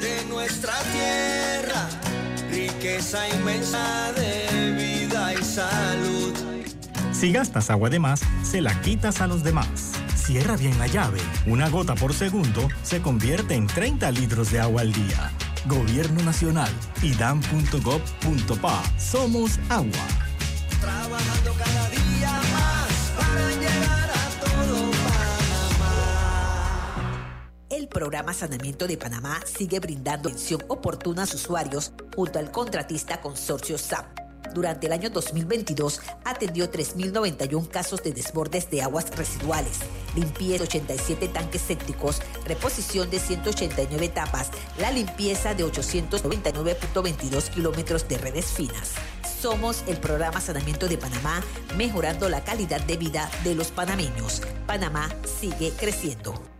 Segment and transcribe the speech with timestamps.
[0.00, 1.88] De nuestra tierra,
[2.50, 6.32] riqueza inmensa de vida y salud.
[7.12, 9.92] Si gastas agua de más, se la quitas a los demás.
[10.16, 11.20] Cierra bien la llave.
[11.46, 15.30] Una gota por segundo se convierte en 30 litros de agua al día.
[15.66, 16.70] Gobierno Nacional,
[17.02, 18.82] idam.gov.pa.
[18.98, 20.19] Somos agua.
[27.90, 33.76] Programa Sanamiento de Panamá sigue brindando atención oportuna a sus usuarios junto al contratista consorcio
[33.76, 34.06] SAP.
[34.54, 39.78] Durante el año 2022 atendió 3.091 casos de desbordes de aguas residuales,
[40.16, 48.18] limpieza de 87 tanques sépticos, reposición de 189 tapas, la limpieza de 899.22 kilómetros de
[48.18, 48.92] redes finas.
[49.40, 51.42] Somos el programa Sanamiento de Panamá,
[51.76, 54.42] mejorando la calidad de vida de los panameños.
[54.66, 55.08] Panamá
[55.40, 56.59] sigue creciendo.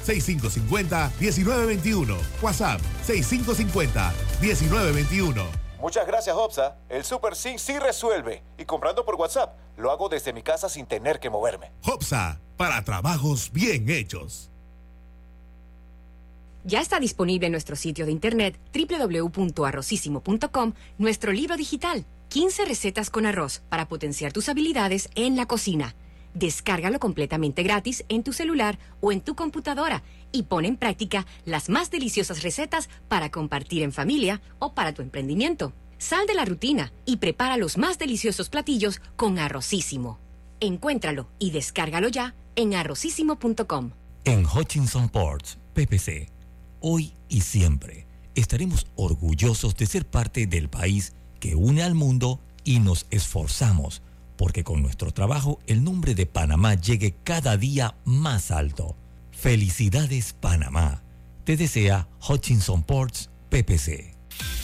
[0.01, 2.17] 6550-1921.
[2.41, 5.61] WhatsApp 6550-1921.
[5.81, 6.77] Muchas gracias, Hopsa.
[6.89, 8.43] El Super Sync sí resuelve.
[8.57, 11.71] Y comprando por WhatsApp, lo hago desde mi casa sin tener que moverme.
[11.83, 14.51] Hopsa, para trabajos bien hechos.
[16.63, 23.25] Ya está disponible en nuestro sitio de internet www.arrocísimo.com nuestro libro digital, 15 recetas con
[23.25, 25.95] arroz para potenciar tus habilidades en la cocina.
[26.33, 31.69] Descárgalo completamente gratis en tu celular o en tu computadora y pon en práctica las
[31.69, 35.73] más deliciosas recetas para compartir en familia o para tu emprendimiento.
[35.97, 40.19] Sal de la rutina y prepara los más deliciosos platillos con Arrocísimo.
[40.59, 43.91] Encuéntralo y descárgalo ya en arrocísimo.com.
[44.23, 46.29] En Hutchinson Ports, PPC,
[46.79, 52.79] hoy y siempre estaremos orgullosos de ser parte del país que une al mundo y
[52.79, 54.01] nos esforzamos
[54.41, 58.97] porque con nuestro trabajo el nombre de Panamá llegue cada día más alto.
[59.29, 61.03] Felicidades Panamá.
[61.43, 64.15] Te desea Hutchinson Ports PPC.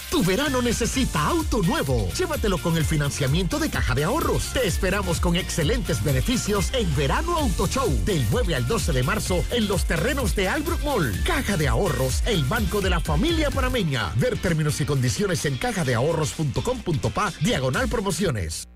[0.10, 2.10] Tu verano necesita auto nuevo.
[2.18, 4.52] Llévatelo con el financiamiento de Caja de Ahorros.
[4.54, 9.46] Te esperamos con excelentes beneficios en Verano Auto Show del 9 al 12 de marzo
[9.52, 11.22] en los terrenos de Albrook Mall.
[11.24, 14.12] Caja de Ahorros, el banco de la familia panameña.
[14.16, 18.68] Ver términos y condiciones en cajadeahorros.com.pa diagonal promociones.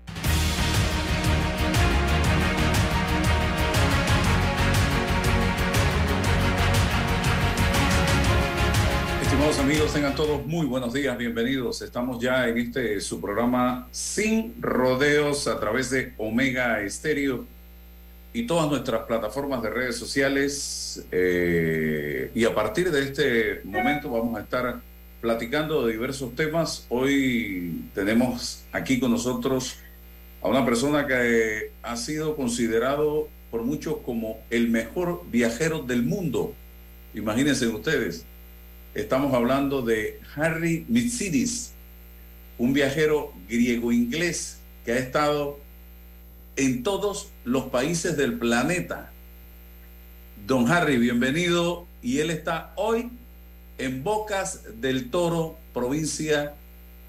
[9.62, 11.82] Amigos, tengan todos muy buenos días, bienvenidos.
[11.82, 17.46] Estamos ya en este su programa Sin Rodeos a través de Omega Estéreo
[18.32, 21.06] y todas nuestras plataformas de redes sociales.
[21.12, 24.80] eh, y a partir de este momento vamos a estar
[25.20, 26.84] platicando de diversos temas.
[26.88, 29.76] Hoy tenemos aquí con nosotros
[30.42, 36.52] a una persona que ha sido considerado por muchos como el mejor viajero del mundo.
[37.14, 38.26] Imagínense ustedes.
[38.94, 41.72] Estamos hablando de Harry Mitsidis,
[42.58, 45.58] un viajero griego-inglés que ha estado
[46.56, 49.10] en todos los países del planeta.
[50.46, 51.86] Don Harry, bienvenido.
[52.02, 53.08] Y él está hoy
[53.78, 56.52] en Bocas del Toro, provincia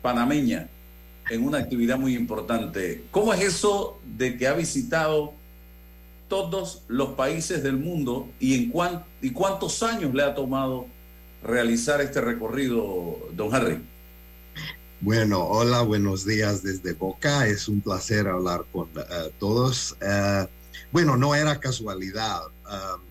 [0.02, 0.70] panameña,
[1.30, 3.04] en una actividad muy importante.
[3.12, 5.34] ¿Cómo es eso de que ha visitado
[6.30, 8.74] todos los países del mundo y, en
[9.22, 10.88] y cuántos años le ha tomado
[11.44, 13.82] realizar este recorrido, don Harry?
[15.02, 17.48] Bueno, hola, buenos días desde Boca.
[17.48, 19.98] Es un placer hablar con eh, todos.
[20.02, 20.48] Eh,
[20.92, 22.42] bueno, no era casualidad.
[22.66, 23.02] Um,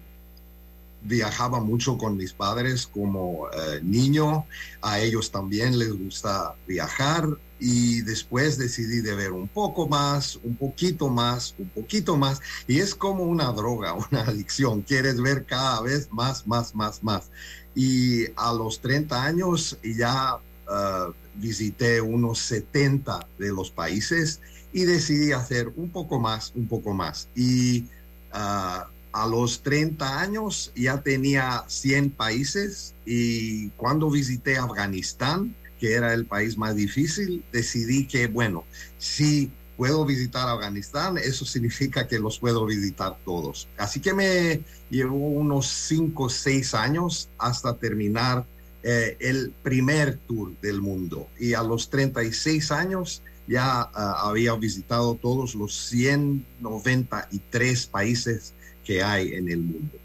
[1.03, 4.47] viajaba mucho con mis padres como eh, niño.
[4.81, 7.29] A ellos también les gusta viajar.
[7.59, 12.41] Y después decidí de ver un poco más, un poquito más, un poquito más.
[12.67, 14.83] Y es como una droga, una adicción.
[14.83, 17.31] Quieres ver cada vez más, más, más, más.
[17.75, 24.41] Y a los 30 años ya uh, visité unos 70 de los países
[24.73, 27.29] y decidí hacer un poco más, un poco más.
[27.35, 27.85] Y
[28.33, 36.15] uh, a los 30 años ya tenía 100 países y cuando visité Afganistán, que era
[36.15, 38.65] el país más difícil, decidí que, bueno,
[38.99, 43.69] si puedo visitar Afganistán, eso significa que los puedo visitar todos.
[43.77, 48.45] Así que me llevó unos 5 o 6 años hasta terminar
[48.83, 55.15] eh, el primer tour del mundo y a los 36 años ya ah, había visitado
[55.15, 58.55] todos los 193 países
[58.85, 59.99] que hay en el mundo.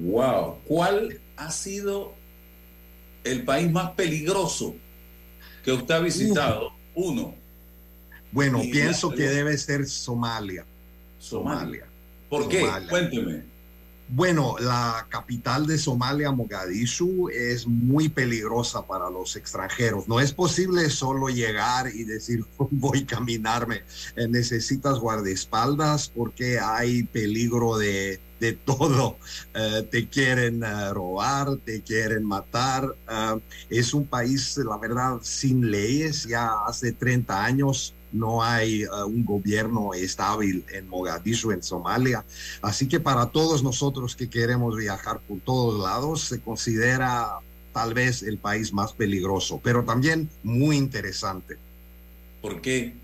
[0.00, 2.14] Wow, ¿cuál ha sido
[3.24, 4.74] el país más peligroso
[5.64, 6.72] que usted ha visitado?
[6.94, 7.34] Uno.
[8.32, 10.64] Bueno, pienso que debe ser Somalia.
[11.18, 11.86] Somalia.
[12.28, 12.68] ¿Por qué?
[12.88, 13.56] Cuénteme.
[14.08, 20.06] Bueno, la capital de Somalia, Mogadishu, es muy peligrosa para los extranjeros.
[20.06, 23.82] No es posible solo llegar y decir voy a caminarme.
[24.14, 29.18] Eh, necesitas guardaespaldas porque hay peligro de, de todo.
[29.54, 32.94] Eh, te quieren eh, robar, te quieren matar.
[33.68, 36.26] Es un país, la verdad, sin leyes.
[36.26, 42.24] Ya hace 30 años no hay eh, un gobierno estable en Mogadishu, en Somalia.
[42.62, 47.38] Así que para todos nosotros que queremos viajar por todos lados, se considera
[47.72, 51.56] tal vez el país más peligroso, pero también muy interesante.
[52.40, 52.94] ¿Por qué?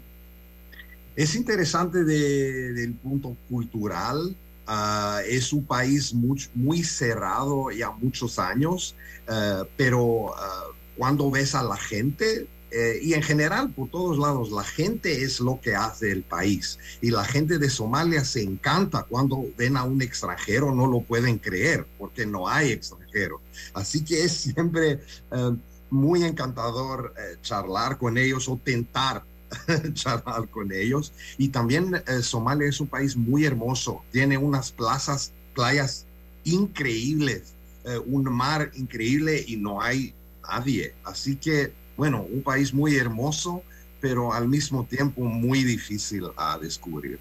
[1.15, 4.37] Es interesante de- del punto cultural.
[4.65, 8.95] ah, es un país muy, muy cerrado ya muchos años,
[9.27, 10.65] ah, pero ah,
[10.97, 15.41] cuando ves a la gente, eh, y en general por todos lados, la gente es
[15.41, 16.79] lo que hace el país.
[17.01, 21.39] Y la gente de Somalia se encanta cuando ven a un extranjero, no lo pueden
[21.39, 23.41] creer, porque no hay extranjero.
[23.75, 25.57] Así que es siempre eh,
[25.91, 29.25] muy encantador eh, charlar con ellos o tentar
[29.93, 31.13] charlar con ellos.
[31.39, 36.07] Y también eh, Somalia es un país muy hermoso, tiene unas plazas, playas
[36.45, 37.55] increíbles,
[37.85, 40.15] eh, un mar increíble y no hay
[40.49, 40.95] nadie.
[41.05, 43.63] Así que, bueno, un país muy hermoso,
[44.01, 47.19] pero al mismo tiempo muy difícil a descubrir.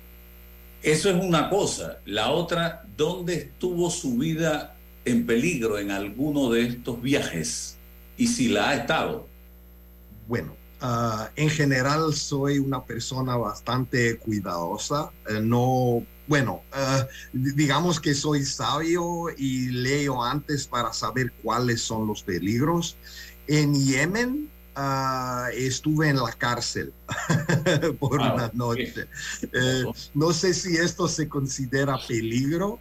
[0.81, 1.99] Eso es una cosa.
[2.05, 4.75] La otra, ¿dónde estuvo su vida
[5.05, 7.75] en peligro en alguno de estos viajes?
[8.17, 9.27] Y si la ha estado.
[10.27, 15.11] Bueno, ah, en general soy una persona bastante cuidadosa.
[15.29, 21.81] eh, no, bueno, ah, di- digamos que soy sabio y leo antes para saber cuáles
[21.81, 22.97] son los peligros.
[23.47, 26.93] En Yemen ah, estuve en la cárcel
[27.99, 29.07] por Ah, una noche.
[29.51, 29.83] Eh,
[30.13, 32.79] no sé si esto se considera peligro,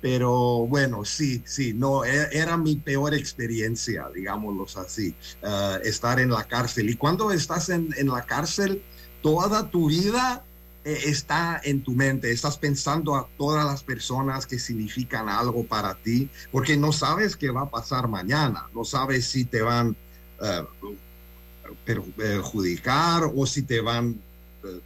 [0.00, 6.30] pero bueno, sí, sí, no, e- era mi peor experiencia, digámoslo así, eh, estar en
[6.30, 6.90] la cárcel.
[6.90, 8.82] Y cuando estás en, en la cárcel,
[9.22, 10.44] toda tu vida
[10.84, 15.94] eh, está en tu mente, estás pensando a todas las personas que significan algo para
[15.94, 19.96] ti, porque no sabes qué va a pasar mañana, no sabes si te van
[20.40, 20.66] a
[21.84, 24.20] perjudicar o si te van
[24.64, 24.80] eh,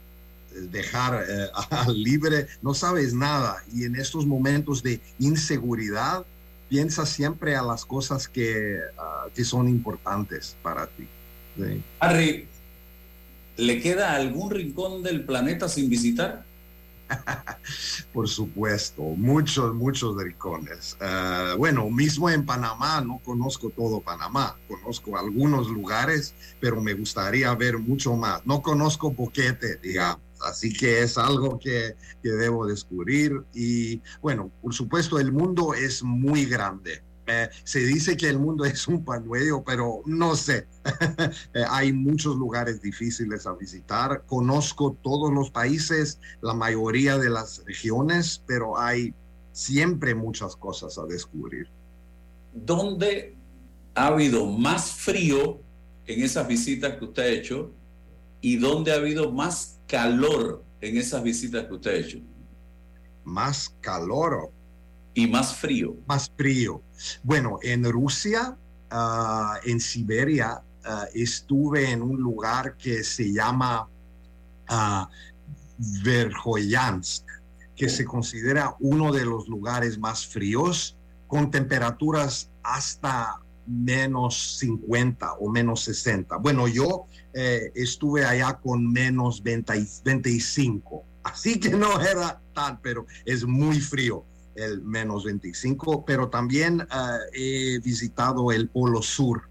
[0.70, 1.48] dejar eh,
[1.92, 3.62] libre, no sabes nada.
[3.72, 6.24] Y en estos momentos de inseguridad,
[6.68, 11.06] piensa siempre a las cosas que, ah, que son importantes para ti.
[12.00, 12.46] Harry,
[13.56, 16.45] ¿le queda algún rincón del planeta sin visitar?
[18.12, 20.96] Por supuesto, muchos, muchos rincones.
[21.00, 27.54] Ah, bueno, mismo en Panamá, no conozco todo Panamá, conozco algunos lugares, pero me gustaría
[27.54, 28.44] ver mucho más.
[28.46, 33.44] No conozco Boquete, digamos, así que es algo que, que debo descubrir.
[33.54, 37.02] Y bueno, por supuesto, el mundo es muy grande.
[37.26, 40.67] Eh, se dice que el mundo es un panuelo, pero no sé.
[41.55, 44.25] Eh, hay muchos lugares difíciles a visitar.
[44.26, 49.14] Conozco todos los países, la mayoría de las regiones, pero hay
[49.52, 51.68] siempre muchas cosas a descubrir.
[52.52, 53.37] ¿Dónde
[53.95, 55.61] ha habido más frío
[56.06, 57.73] en esas visitas que usted ha hecho
[58.40, 62.18] y dónde ha habido más calor en esas visitas que usted ha hecho?
[63.25, 64.52] Más calor.
[65.16, 65.96] Y más frío.
[66.06, 66.82] Más frío.
[67.23, 68.54] Bueno, en Rusia,
[68.90, 73.88] ah, en Siberia, ah, estuve en un lugar que se llama
[74.68, 75.08] ah,
[76.04, 77.25] Verkhoyansk,
[77.75, 85.49] que se considera uno de los lugares más fríos, con temperaturas hasta menos 50 o
[85.49, 86.37] menos 60.
[86.37, 89.73] Bueno, yo eh, estuve allá con menos 20
[90.04, 94.23] 25, así que no era tan, pero es muy frío
[94.56, 99.48] el menos 25, pero también uh, he visitado el Polo Sur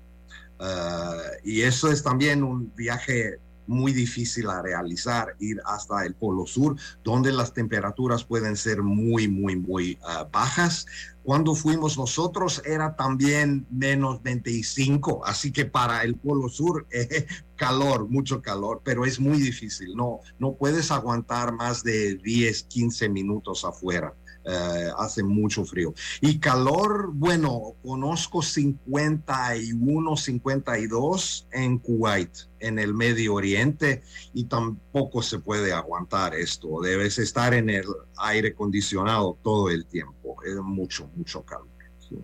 [0.59, 6.45] uh, y eso es también un viaje muy difícil a realizar, ir hasta el Polo
[6.45, 10.85] Sur, donde las temperaturas pueden ser muy, muy, muy uh, bajas.
[11.24, 18.07] Cuando fuimos nosotros era también menos 25, así que para el Polo Sur eh, calor,
[18.07, 23.65] mucho calor, pero es muy difícil, no, no puedes aguantar más de 10, 15 minutos
[23.65, 24.13] afuera
[24.47, 25.93] eh, hace mucho frío.
[26.21, 35.39] Y calor, bueno, conozco 51, 52 en Kuwait, en el Medio Oriente, y tampoco se
[35.39, 36.81] puede aguantar esto.
[36.81, 37.85] Debes estar en el
[38.17, 40.35] aire acondicionado todo el tiempo.
[40.45, 41.67] Es mucho, mucho calor.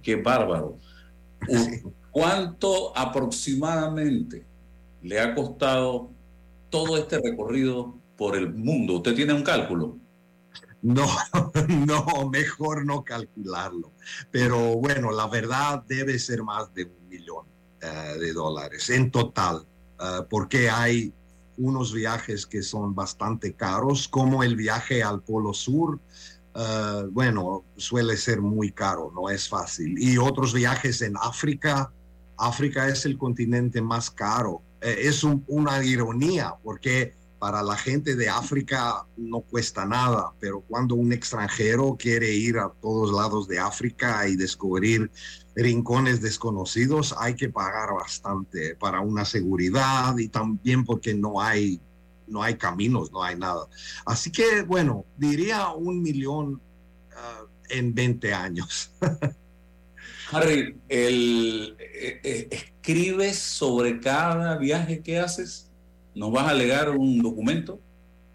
[0.04, 0.78] Qué bárbaro.
[2.12, 4.46] ¿Cuánto aproximadamente
[5.02, 6.12] le ha costado
[6.70, 8.98] todo este recorrido por el mundo?
[8.98, 9.98] ¿Usted tiene un cálculo?
[10.82, 11.06] No,
[11.68, 13.92] no, mejor no calcularlo.
[14.32, 17.46] Pero bueno, la verdad debe ser más de un millón
[17.84, 19.68] uh, de dólares en total,
[20.00, 21.14] uh, porque hay
[21.58, 26.00] unos viajes que son bastante caros, como el viaje al Polo Sur.
[26.54, 29.96] Uh, bueno, suele ser muy caro, no es fácil.
[29.98, 31.92] Y otros viajes en África.
[32.38, 34.64] África es el continente más caro.
[34.82, 40.62] Eh, es un, una ironía porque para la gente de África no cuesta nada, pero
[40.62, 45.10] cuando un extranjero quiere ir a todos lados de África y descubrir
[45.56, 51.82] rincones desconocidos, hay que pagar bastante para una seguridad y también porque no hay,
[52.28, 53.68] no hay caminos, no hay nada.
[54.06, 58.92] Así que, bueno, diría un millón uh, en 20 años.
[60.32, 65.71] Harry, eh, eh, ¿escribes sobre cada viaje que haces?
[66.16, 67.80] ¿Nos vas a legar un documento?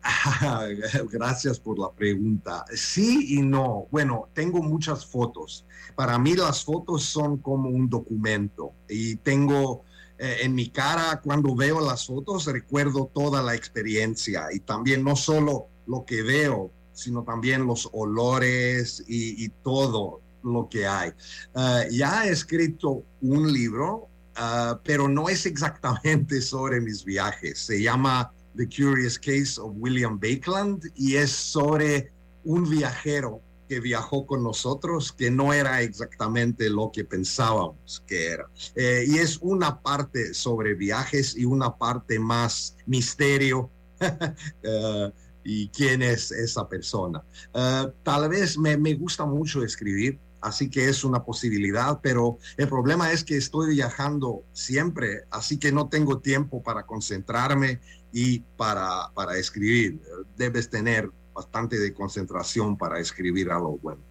[1.10, 2.64] Gracias por la pregunta.
[2.74, 3.86] Sí y no.
[3.90, 5.64] Bueno, tengo muchas fotos.
[5.94, 9.84] Para mí las fotos son como un documento y tengo
[10.18, 15.16] eh, en mi cara cuando veo las fotos recuerdo toda la experiencia y también no
[15.16, 21.10] solo lo que veo, sino también los olores y, todo lo que hay.
[21.54, 27.58] Uh, ya he escrito un libro Uh, pero no es exactamente sobre mis viajes.
[27.58, 32.12] Se llama The Curious Case of William Bakeland y es sobre
[32.44, 38.46] un viajero que viajó con nosotros que no era exactamente lo que pensábamos que era.
[38.74, 43.70] Eh, y es una parte sobre viajes y una parte más misterio.
[44.00, 45.10] uh,
[45.44, 47.24] y quién es esa persona.
[47.54, 52.68] Uh, tal vez me, me gusta mucho escribir, así que es una posibilidad, pero el
[52.68, 57.80] problema es que estoy viajando siempre, así que no tengo tiempo para concentrarme
[58.12, 60.00] y para, para escribir.
[60.36, 64.02] Debes tener bastante de concentración para escribir algo bueno.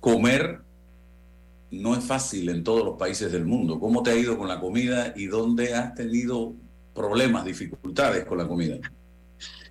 [0.00, 0.60] Comer
[1.70, 3.80] no es fácil en todos los países del mundo.
[3.80, 6.54] ¿Cómo te ha ido con la comida y dónde has tenido
[6.94, 8.78] problemas, dificultades con la comida?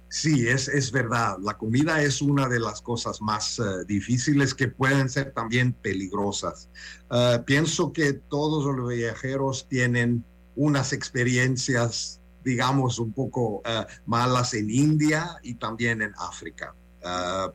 [0.10, 1.38] Sí, es, es verdad.
[1.40, 6.68] La comida es una de las cosas más uh, difíciles que pueden ser también peligrosas.
[7.12, 10.26] Uh, pienso que todos los viajeros tienen
[10.56, 16.74] unas experiencias, digamos, un poco uh, malas en India y también en África,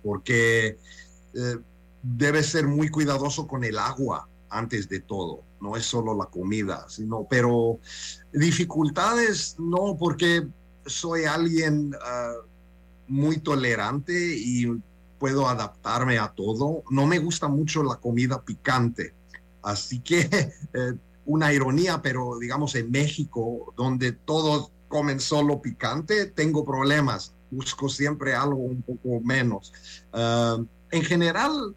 [0.03, 0.79] porque
[2.03, 5.43] debe ser muy cuidadoso con el agua antes de todo.
[5.61, 7.79] No es solo la comida, sino, pero
[8.33, 10.47] dificultades no, porque
[10.87, 12.47] soy alguien uh,
[13.09, 14.67] muy tolerante y
[15.19, 16.83] puedo adaptarme a todo.
[16.91, 19.14] No me gusta mucho la comida picante,
[19.62, 20.21] así que
[20.75, 20.95] eh,
[21.26, 27.33] una ironía, pero digamos en México, donde todos comen solo picante, tengo problemas.
[27.50, 29.73] Busco siempre algo un poco menos.
[30.12, 31.75] Uh, en general,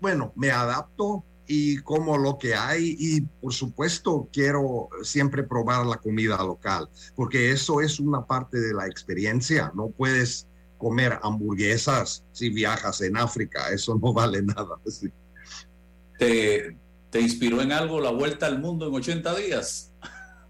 [0.00, 5.96] bueno, me adapto, y como lo que hay y por supuesto quiero siempre probar la
[5.96, 10.46] comida local porque eso es una parte de la experiencia no puedes
[10.78, 14.76] comer hamburguesas si viajas en África eso no vale nada.
[16.18, 16.76] ¿Te,
[17.10, 19.92] ¿Te inspiró en algo la vuelta al mundo en 80 días?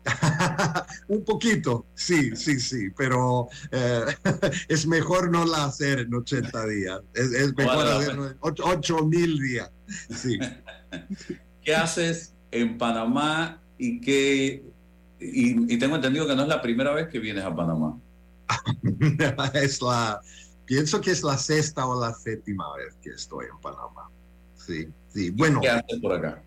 [1.08, 4.04] un poquito, sí, sí, sí, pero eh,
[4.68, 9.38] es mejor no la hacer en 80 días, es, es mejor hacerlo en 8 mil
[9.38, 9.70] días.
[10.10, 10.38] Sí.
[11.62, 14.64] ¿Qué haces en Panamá y qué...
[15.20, 17.98] Y, y, tengo entendido que no es la primera vez que vienes a Panamá.
[19.54, 20.20] es la,
[20.66, 24.10] pienso que es la sexta o la séptima vez que estoy en Panamá.
[24.54, 25.30] Sí, sí.
[25.30, 25.60] Bueno.
[25.60, 26.42] ¿Qué haces por acá?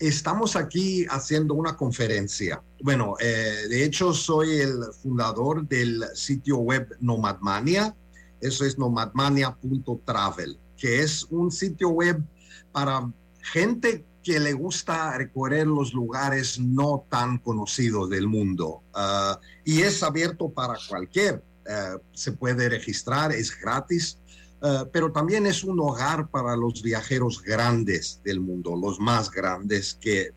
[0.00, 2.62] Estamos aquí haciendo una conferencia.
[2.82, 7.94] Bueno, eh, de hecho soy el fundador del sitio web Nomadmania.
[8.40, 12.24] Eso es nomadmania.travel, que es un sitio web
[12.72, 18.82] para gente que le gusta recorrer los lugares no tan conocidos del mundo.
[18.94, 21.44] Uh, y es abierto para cualquier.
[21.66, 24.16] Uh, se puede registrar, es gratis.
[24.62, 29.94] Uh, pero también es un hogar para los viajeros grandes del mundo, los más grandes
[29.94, 30.32] que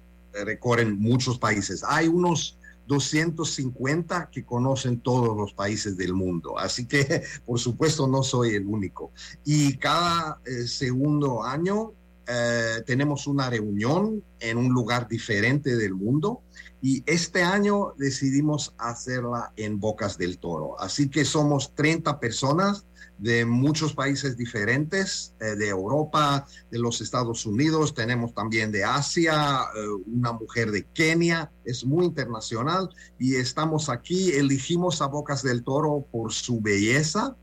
[0.46, 1.84] recorren muchos países.
[1.86, 6.58] Hay unos 250 que conocen todos los países del mundo.
[6.58, 9.12] Así que, por supuesto, no soy el único.
[9.46, 11.94] Y cada eh, segundo año
[12.28, 16.42] eh, tenemos una reunión en un lugar diferente del mundo
[16.82, 20.80] y este año decidimos hacerla en Bocas del Toro.
[20.80, 22.86] Así que somos 30 personas
[23.18, 29.62] de muchos países diferentes, eh, de Europa, de los Estados Unidos, tenemos también de Asia,
[29.76, 32.90] eh, una mujer de Kenia, es muy internacional
[33.20, 37.36] y estamos aquí, elegimos a Bocas del Toro por su belleza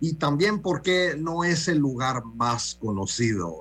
[0.00, 3.60] y también porque no es el lugar más conocido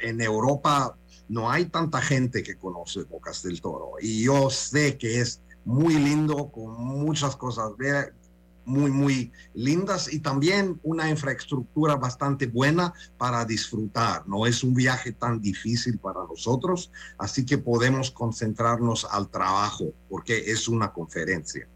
[0.00, 0.96] en Europa
[1.28, 5.94] no hay tanta gente que conoce Bocas del Toro y yo sé que es muy
[5.94, 7.72] lindo con muchas cosas
[8.64, 14.26] muy muy lindas y también una infraestructura bastante buena para disfrutar.
[14.26, 20.50] No es un viaje tan difícil para nosotros, así que podemos concentrarnos al trabajo porque
[20.50, 21.68] es una conferencia.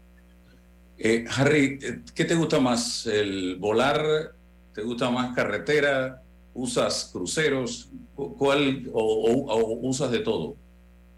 [0.97, 1.79] Eh, Harry,
[2.13, 3.07] ¿qué te gusta más?
[3.07, 4.35] ¿El volar?
[4.73, 6.20] ¿Te gusta más carretera?
[6.53, 7.89] ¿Usas cruceros?
[8.15, 10.55] ¿Cuál o, usas de todo?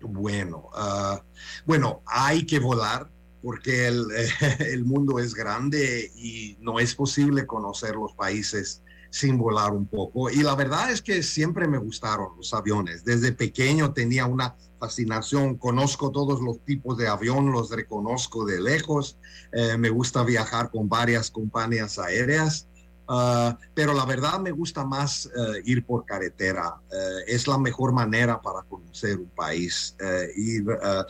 [0.01, 1.21] Bueno, ah,
[1.65, 3.09] bueno, hay que volar
[3.41, 3.87] porque
[4.59, 10.29] el, mundo es grande y no es posible conocer los países sin volar un poco.
[10.29, 13.03] Y la verdad es que siempre me gustaron los aviones.
[13.03, 19.17] Desde pequeño tenía una fascinación, conozco todos los tipos de avión, los reconozco de lejos.
[19.51, 22.67] Eh, me gusta viajar con varias compañías aéreas
[23.07, 26.75] Ah, pero la verdad me gusta más eh, ir por carretera.
[26.91, 29.95] Eh, es la mejor manera para conocer un país.
[29.99, 31.03] eh,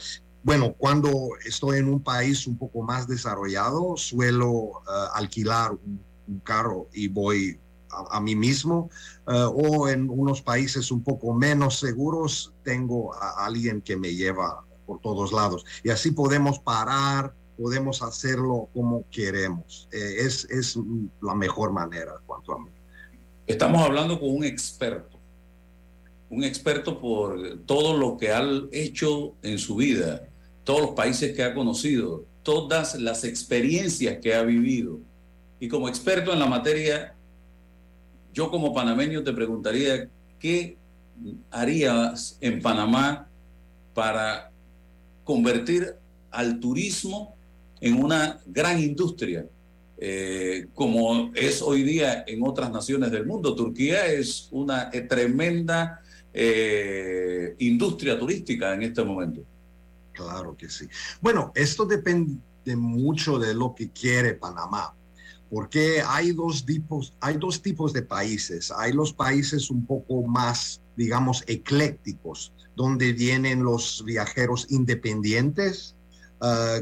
[0.43, 4.81] bueno, cuando estoy en un país un poco más desarrollado, suelo
[5.13, 7.59] alquilar un, carro y voy
[7.89, 8.89] a, mí mismo.
[9.25, 14.99] o en unos países un poco menos seguros, tengo a alguien que me lleva por
[14.99, 15.63] todos lados.
[15.81, 19.87] Y así podemos parar podemos hacerlo como queremos.
[19.91, 20.77] Eh, es, es,
[21.21, 22.69] la mejor manera, cuanto a mí.
[23.45, 25.19] Estamos hablando con un experto,
[26.29, 28.41] un experto por todo lo que ha
[28.71, 30.27] hecho en su vida,
[30.63, 34.99] todos los países que ha conocido, todas las experiencias que ha vivido.
[35.59, 37.15] Y como experto en la materia,
[38.33, 40.77] yo como panameño te preguntaría, ¿qué
[41.51, 43.27] harías en Panamá
[43.93, 44.51] para
[45.23, 45.95] convertir
[46.31, 47.35] al turismo
[47.83, 49.45] en una gran industria,
[49.97, 53.55] eh, como es hoy día en otras naciones del mundo.
[53.55, 56.01] Turquía es una eh, tremenda
[56.33, 59.41] eh, industria turística en este momento.
[60.13, 60.87] Claro que sí.
[61.19, 62.39] Bueno, esto depende
[62.77, 64.95] mucho de lo que quiere Panamá,
[65.49, 68.71] porque hay dos tipos, hay dos tipos de países.
[68.77, 75.97] Hay los países un poco más, digamos, eclécticos, donde vienen los viajeros independientes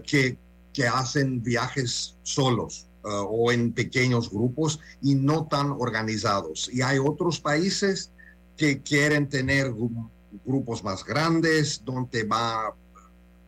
[0.05, 0.37] que
[0.73, 6.69] que hacen viajes solos uh, o en pequeños grupos y no tan organizados.
[6.71, 8.11] Y hay otros países
[8.57, 9.73] que quieren tener
[10.45, 12.75] grupos más grandes, donde va,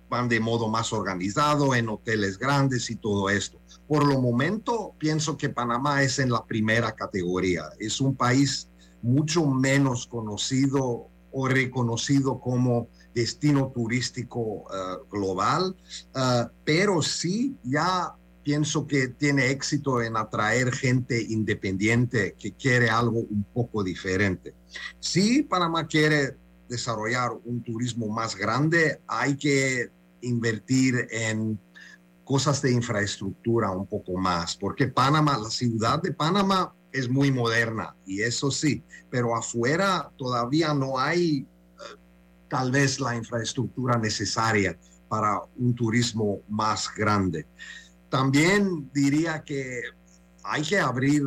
[0.09, 3.59] van de modo más organizado, en hoteles grandes y todo esto.
[3.88, 7.65] Por lo momento, pienso que Panamá es en la primera categoría.
[7.79, 8.69] Es un país
[9.01, 15.76] mucho menos conocido o reconocido como destino turístico eh, global,
[16.15, 23.19] eh, pero sí ya pienso que tiene éxito en atraer gente independiente que quiere algo
[23.19, 24.54] un poco diferente.
[24.99, 26.36] Si Panamá quiere
[26.67, 29.89] desarrollar un turismo más grande, hay que
[30.21, 31.60] invertir en
[32.23, 37.95] cosas de infraestructura un poco más, porque Panamá, la ciudad de Panamá es muy moderna
[38.06, 41.45] y eso sí, pero afuera todavía no hay
[42.53, 44.77] tal vez la infraestructura necesaria
[45.09, 47.47] para un turismo más grande.
[48.09, 49.81] También diría que
[50.43, 51.23] hay que abrir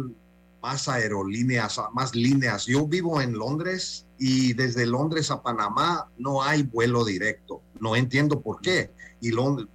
[0.62, 2.66] más aerolíneas, más líneas.
[2.66, 7.60] Yo vivo en Londres y desde Londres a Panamá no hay vuelo directo.
[7.80, 8.92] No entiendo por qué.
[9.20, 9.32] Y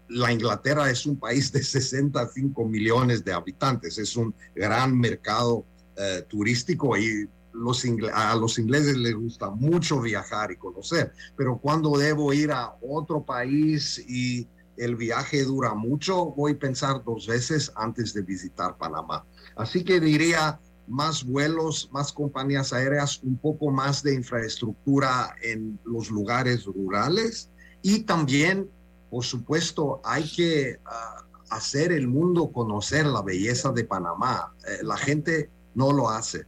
[0.08, 5.66] la Inglaterra es un país de 65 millones de habitantes, es un gran mercado
[5.98, 11.98] eh, turístico y los a los ingleses les gusta mucho viajar y conocer, pero cuando
[11.98, 17.72] debo ir a otro país y el viaje dura mucho, voy a pensar dos veces
[17.76, 19.26] antes de visitar Panamá.
[19.56, 26.10] Así que diría más vuelos, más compañías aéreas, un poco más de infraestructura en los
[26.10, 27.50] lugares rurales
[27.82, 28.70] y también,
[29.10, 34.54] por supuesto, hay que ah, hacer el mundo conocer la belleza de Panamá.
[34.68, 36.46] Eh, la gente no lo hace.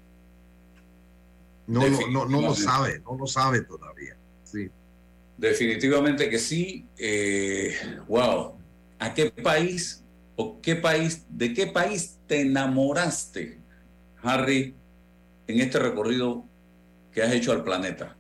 [1.67, 4.17] No, no, no, lo sabe, no lo sabe todavía.
[4.43, 4.69] Sí.
[5.38, 6.86] Definitivamente que sí.
[6.97, 7.76] Eh,
[8.08, 8.58] wow.
[9.04, 10.04] ¿a qué país
[10.36, 13.60] o qué país, de qué país te enamoraste,
[14.21, 14.76] Harry,
[15.47, 16.45] en este recorrido
[17.12, 18.15] que has hecho al planeta?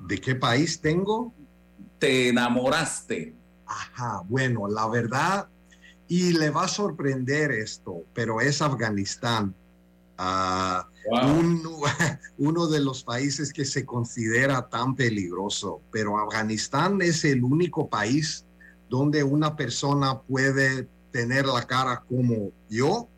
[0.00, 1.34] ¿De qué país tengo?
[1.98, 3.34] Te enamoraste.
[3.66, 5.48] Ajá, bueno, la verdad,
[6.08, 9.54] y le va a sorprender esto, pero es Afganistán.
[12.38, 18.46] Uno de los países que se considera tan peligroso, pero Afganistán es el único país
[18.88, 23.08] donde una persona puede tener la cara como yo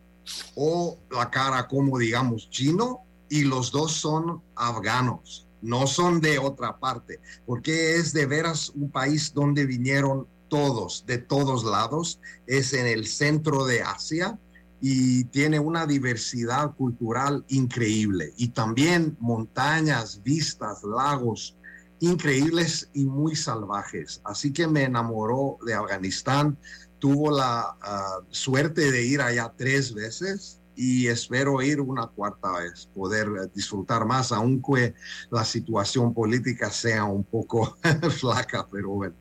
[0.55, 6.79] o la cara como, digamos, chino, y los dos son afganos, no son de otra
[6.79, 12.87] parte, porque es de veras un país donde vinieron todos, de todos lados, es en
[12.87, 14.39] el centro de Asia
[14.81, 21.57] y tiene una diversidad cultural increíble y también montañas, vistas, lagos
[22.01, 24.21] increíbles y muy salvajes.
[24.25, 26.59] Así que me enamoró de Afganistán,
[26.99, 32.87] tuvo la ah, suerte de ir allá tres veces y espero ir una cuarta vez,
[32.95, 34.95] poder disfrutar más, aunque
[35.31, 37.79] la situación política sea un poco
[38.11, 39.15] flaca, pero bueno.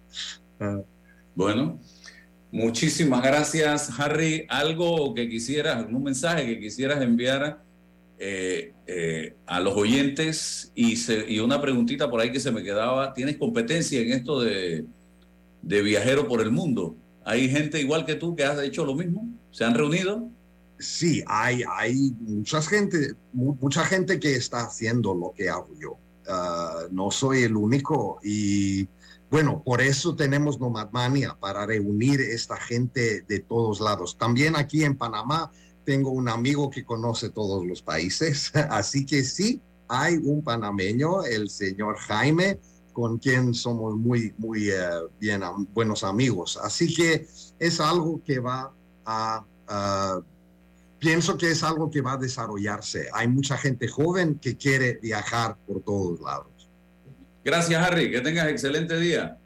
[0.59, 0.81] Ah.
[1.33, 1.79] Bueno,
[2.51, 4.45] muchísimas gracias, Harry.
[4.49, 7.63] ¿Algo que quisieras, algún mensaje que quisieras enviar
[8.19, 10.71] eh, eh, a los oyentes?
[10.75, 13.13] Y, una preguntita por ahí que se me quedaba.
[13.13, 14.85] ¿Tienes competencia en esto de,
[15.61, 16.95] de viajero por el mundo?
[17.25, 19.27] ¿Hay gente igual que tú que has hecho lo mismo?
[19.51, 20.29] ¿Se han reunido?
[20.77, 25.97] Sí, hay, hay mucha gente, mucha gente que está haciendo lo que hago yo.
[26.27, 28.87] Ah, no soy el único y
[29.35, 34.17] bueno, por eso tenemos Nomadmania, para reunir esta gente de todos lados.
[34.17, 35.51] También aquí en Panamá
[35.83, 41.49] tengo un amigo que conoce todos los países, así que sí, hay un panameño, el
[41.49, 42.61] señor Jaime,
[42.93, 44.77] con quien somos muy, muy eh,
[45.19, 45.41] bien,
[45.73, 46.57] buenos amigos.
[46.63, 47.27] Así que
[47.59, 48.71] es algo que va
[49.05, 49.43] a,
[50.97, 53.09] pienso que es algo que va a desarrollarse.
[53.11, 56.54] Hay mucha gente joven que quiere viajar por todos lados.
[57.45, 58.11] Gracias, Harry.
[58.11, 59.37] Que tengas excelente día.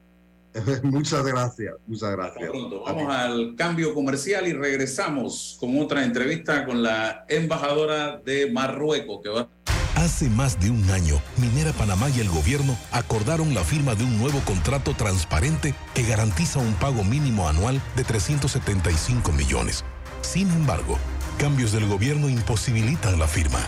[0.84, 2.50] muchas gracias, muchas gracias.
[2.86, 9.30] Vamos al cambio comercial y regresamos con otra entrevista con la embajadora de Marruecos que
[9.30, 9.48] va.
[9.96, 14.18] Hace más de un año, Minera Panamá y el gobierno acordaron la firma de un
[14.18, 19.84] nuevo contrato transparente que garantiza un pago mínimo anual de 375 millones.
[20.22, 20.98] Sin embargo,
[21.38, 23.60] cambios del gobierno imposibilitan la firma.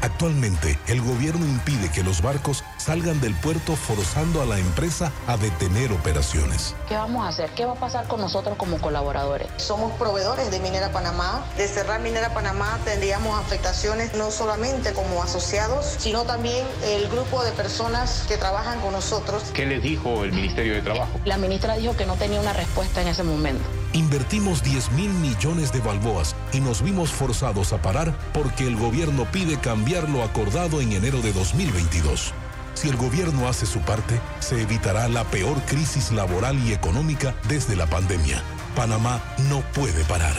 [0.00, 5.36] Actualmente, el gobierno impide que los barcos salgan del puerto forzando a la empresa a
[5.36, 6.74] detener operaciones.
[6.88, 7.50] ¿Qué vamos a hacer?
[7.50, 9.48] ¿Qué va a pasar con nosotros como colaboradores?
[9.56, 11.44] Somos proveedores de Minera Panamá.
[11.56, 17.52] De cerrar Minera Panamá tendríamos afectaciones no solamente como asociados, sino también el grupo de
[17.52, 19.42] personas que trabajan con nosotros.
[19.52, 21.20] ¿Qué les dijo el Ministerio de Trabajo?
[21.24, 23.64] La ministra dijo que no tenía una respuesta en ese momento.
[23.92, 29.24] Invertimos 10 mil millones de balboas y nos vimos forzados a parar porque el gobierno
[29.32, 32.32] pide cambiar lo acordado en enero de 2022.
[32.74, 37.74] Si el gobierno hace su parte, se evitará la peor crisis laboral y económica desde
[37.74, 38.42] la pandemia.
[38.74, 40.34] Panamá no puede parar.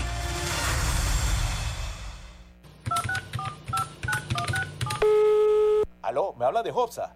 [6.04, 7.16] Aló, ¿me habla de Hobsa?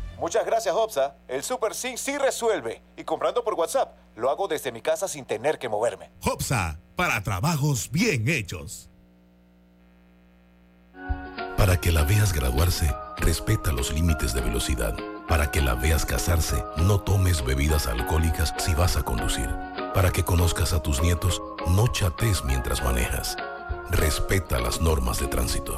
[0.21, 1.15] Muchas gracias, Hopsa.
[1.27, 2.83] El Super C sí resuelve.
[2.95, 6.11] Y comprando por WhatsApp, lo hago desde mi casa sin tener que moverme.
[6.23, 8.87] Hopsa, para trabajos bien hechos.
[11.57, 14.95] Para que la veas graduarse, respeta los límites de velocidad.
[15.27, 19.49] Para que la veas casarse, no tomes bebidas alcohólicas si vas a conducir.
[19.95, 23.35] Para que conozcas a tus nietos, no chates mientras manejas.
[23.89, 25.77] Respeta las normas de tránsito.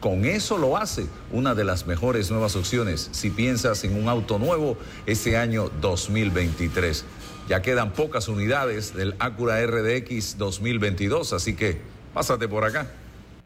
[0.00, 4.38] con eso lo hace una de las mejores nuevas opciones si piensas en un auto
[4.38, 7.04] nuevo este año 2023.
[7.48, 11.80] Ya quedan pocas unidades del Acura RDX 2022, así que
[12.14, 12.86] pásate por acá.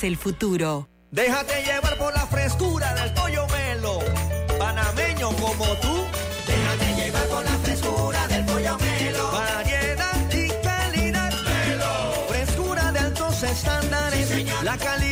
[0.00, 0.88] el futuro.
[1.10, 3.98] Déjate llevar por la frescura del pollo melo.
[4.58, 6.04] Panameño como tú.
[6.46, 9.32] Déjate llevar por la frescura del pollo melo.
[9.32, 11.32] Variedad y calidad.
[11.44, 12.26] Melo.
[12.28, 14.64] Frescura de altos estándares.
[14.64, 15.11] la calidad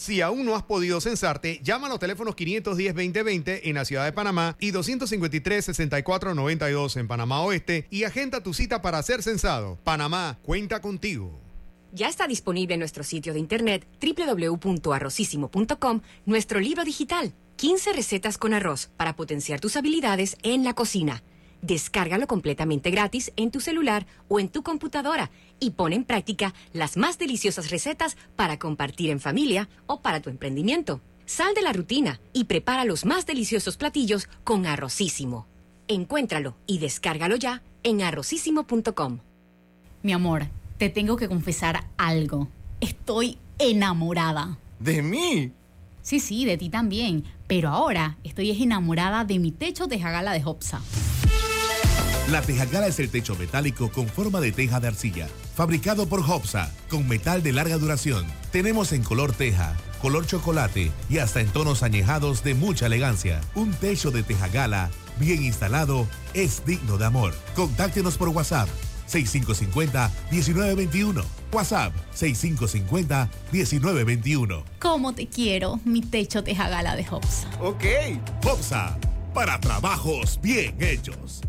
[0.00, 4.12] Si aún no has podido censarte, llama a los teléfonos 510-2020 en la ciudad de
[4.12, 9.78] Panamá y 253-6492 en Panamá Oeste y agenda tu cita para ser censado.
[9.84, 11.38] Panamá, cuenta contigo.
[11.92, 18.54] Ya está disponible en nuestro sitio de internet www.arrocísimo.com nuestro libro digital, 15 recetas con
[18.54, 21.22] arroz para potenciar tus habilidades en la cocina.
[21.62, 26.96] Descárgalo completamente gratis en tu celular o en tu computadora y pon en práctica las
[26.96, 31.00] más deliciosas recetas para compartir en familia o para tu emprendimiento.
[31.26, 35.46] Sal de la rutina y prepara los más deliciosos platillos con Arrocísimo.
[35.86, 39.18] Encuéntralo y descárgalo ya en arrocísimo.com.
[40.02, 40.46] Mi amor,
[40.78, 42.48] te tengo que confesar algo.
[42.80, 44.58] Estoy enamorada.
[44.78, 45.52] ¿De mí?
[46.00, 47.24] Sí, sí, de ti también.
[47.46, 50.80] Pero ahora estoy enamorada de mi techo de jagala de Hopsa.
[52.30, 56.72] La Tejagala es el techo metálico con forma de teja de arcilla, fabricado por Hopsa,
[56.88, 58.24] con metal de larga duración.
[58.52, 63.40] Tenemos en color teja, color chocolate y hasta en tonos añejados de mucha elegancia.
[63.56, 67.34] Un techo de Tejagala bien instalado es digno de amor.
[67.56, 68.68] Contáctenos por WhatsApp
[69.08, 71.24] 6550-1921.
[71.52, 74.62] WhatsApp 6550-1921.
[74.78, 77.50] ¿Cómo te quiero, mi techo de jagala de Hopsa?
[77.60, 77.82] Ok.
[78.44, 78.96] Hopsa,
[79.34, 81.40] para trabajos bien hechos.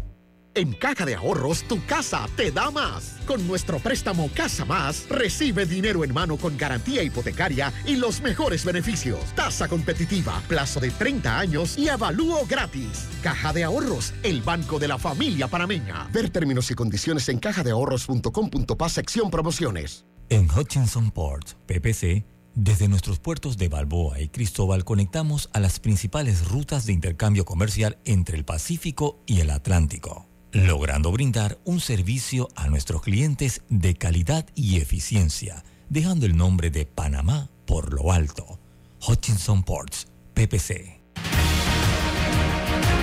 [0.54, 3.16] En Caja de Ahorros, tu casa te da más.
[3.26, 8.66] Con nuestro préstamo Casa Más, recibe dinero en mano con garantía hipotecaria y los mejores
[8.66, 9.20] beneficios.
[9.34, 13.08] Tasa competitiva, plazo de 30 años y avalúo gratis.
[13.24, 16.10] Caja de Ahorros, el banco de la familia panameña.
[16.12, 20.06] Ver términos y condiciones en cajadeahorros.com.pa sección promociones.
[20.28, 26.50] En Hutchinson Ports, PPC, desde nuestros puertos de Balboa y Cristóbal conectamos a las principales
[26.50, 32.68] rutas de intercambio comercial entre el Pacífico y el Atlántico logrando brindar un servicio a
[32.68, 38.60] nuestros clientes de calidad y eficiencia, dejando el nombre de Panamá por lo alto.
[39.08, 41.00] Hutchinson Ports, PPC.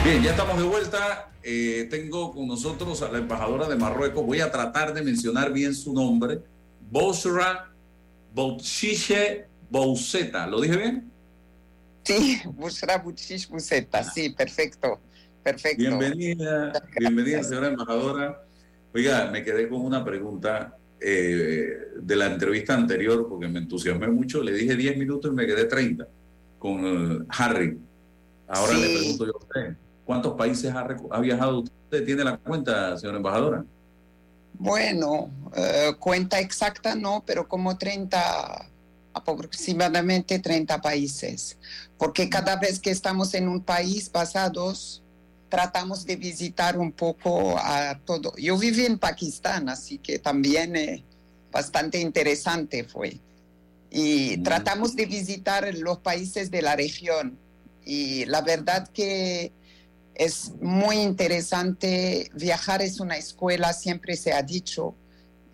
[0.05, 1.33] Bien, ya estamos de vuelta.
[1.43, 4.25] Eh, tengo con nosotros a la embajadora de Marruecos.
[4.25, 6.41] Voy a tratar de mencionar bien su nombre.
[6.91, 7.73] Bosra
[8.35, 10.47] Bouchiche Bouseta.
[10.47, 11.11] ¿Lo dije bien?
[12.05, 14.05] Sí, Bosra Bouchiche Bouseta.
[14.05, 15.01] Sí, perfecto.
[15.43, 15.79] Perfecto.
[15.79, 18.45] Bienvenida, bienvenida, señora embajadora.
[18.95, 24.43] Oiga, me quedé con una pregunta eh, de la entrevista anterior porque me entusiasmé mucho.
[24.43, 26.07] Le dije 10 minutos y me quedé 30
[26.59, 27.79] con uh, Harry.
[28.49, 28.81] Ahora Sí.
[28.81, 32.05] le pregunto yo a usted, ¿cuántos países ha, viajado usted?
[32.05, 33.65] ¿Tiene la cuenta, señora embajadora?
[34.55, 38.69] Bueno, eh, cuenta exacta no, pero como 30,
[39.13, 41.59] aproximadamente 30 países.
[41.97, 45.03] Porque cada vez que estamos en un país basados,
[45.49, 48.33] tratamos de visitar un poco a todo.
[48.37, 51.05] Yo viví en Pakistán, así que también eh,
[51.51, 53.19] bastante interesante fue.
[53.91, 57.39] Y tratamos de visitar los países de la región.
[57.85, 59.53] Y la verdad que
[60.15, 62.31] es muy interesante.
[62.35, 64.95] Viajar es una escuela, siempre se ha dicho.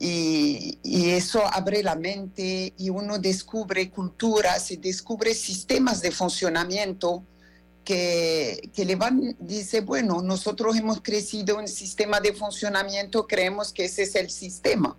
[0.00, 7.22] Y, y, eso abre la mente y uno descubre culturas y descubre sistemas de funcionamiento
[7.84, 13.84] que, que, le van, dice, bueno, nosotros hemos crecido en sistema de funcionamiento, creemos que
[13.84, 14.96] ese es el sistema,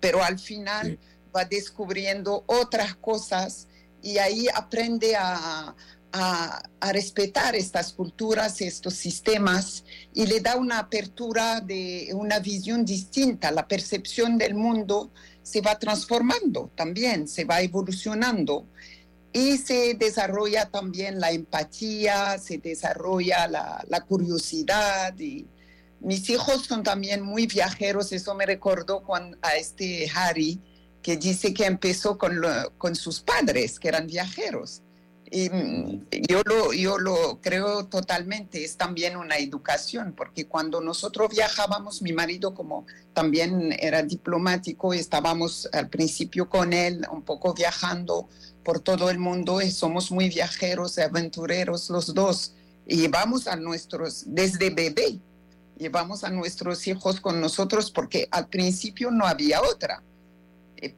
[0.00, 1.28] pero al final sí.
[1.34, 3.66] va descubriendo otras cosas
[4.02, 5.74] y ahí aprende a,
[6.12, 12.84] a, a, respetar estas culturas, estos sistemas, y le da una apertura de una visión
[12.84, 13.50] distinta.
[13.50, 15.10] La percepción del mundo
[15.42, 18.66] se va transformando también, se va evolucionando.
[19.32, 25.18] Y se desarrolla también la empatía, se desarrolla la, curiosidad.
[25.18, 25.46] Y
[26.00, 30.60] mis hijos son también muy viajeros, eso me recordó con, a este Harry,
[31.02, 32.40] que dice que empezó con,
[32.78, 34.82] con sus padres, que eran viajeros
[35.30, 35.50] y
[36.28, 42.12] yo lo, yo lo creo totalmente, es también una educación, porque cuando nosotros viajábamos, mi
[42.12, 48.28] marido como también era diplomático, estábamos al principio con él un poco viajando
[48.64, 52.52] por todo el mundo y somos muy viajeros, aventureros los dos,
[52.86, 55.18] y llevamos a nuestros, desde bebé,
[55.78, 60.02] llevamos a nuestros hijos con nosotros porque al principio no había otra,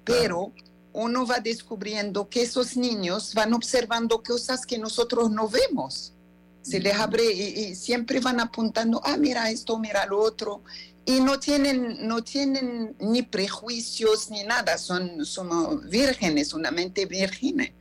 [0.04, 0.52] pero
[0.92, 6.14] uno va descubriendo que esos niños van observando cosas que nosotros no vemos.
[6.62, 10.62] Se les abre y, y, siempre van apuntando, ah, mira esto, mira lo otro.
[11.06, 17.72] Y no tienen, no tienen ni prejuicios ni nada, son, son vírgenes, una mente virgen.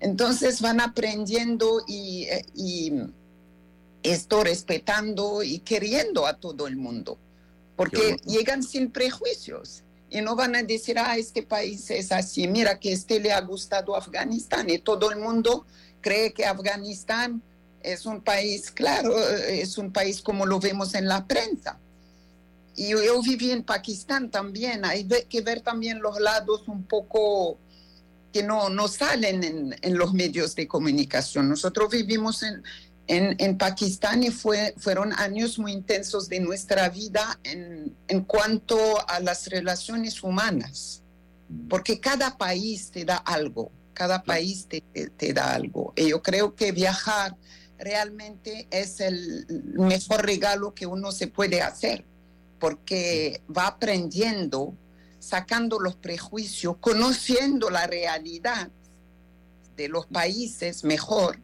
[0.00, 2.92] Entonces van aprendiendo y, y
[4.02, 7.18] esto respetando y queriendo a todo el mundo,
[7.76, 12.78] porque llegan sin prejuicios y no van a decir, ah, este país es así, mira
[12.78, 15.66] que este le ha gustado Afganistán y todo el mundo
[16.00, 17.42] cree que Afganistán
[17.82, 21.80] es un país, claro, es un país como lo vemos en la prensa.
[22.76, 27.58] Y yo, viví en Pakistán también, hay que ver también los lados un poco
[28.32, 31.48] que no, no salen en, en los medios de comunicación.
[31.48, 32.62] Nosotros vivimos en,
[33.06, 38.76] en, en, Pakistán y fue, fueron años muy intensos de nuestra vida en, en, cuanto
[39.08, 41.02] a las relaciones humanas,
[41.68, 45.92] porque cada país te da algo, cada país te, te, te, da algo.
[45.96, 47.36] Y yo creo que viajar
[47.78, 52.04] realmente es el mejor regalo que uno se puede hacer,
[52.58, 54.74] porque va aprendiendo,
[55.18, 58.70] sacando los prejuicios, conociendo la realidad
[59.76, 61.43] de los países mejor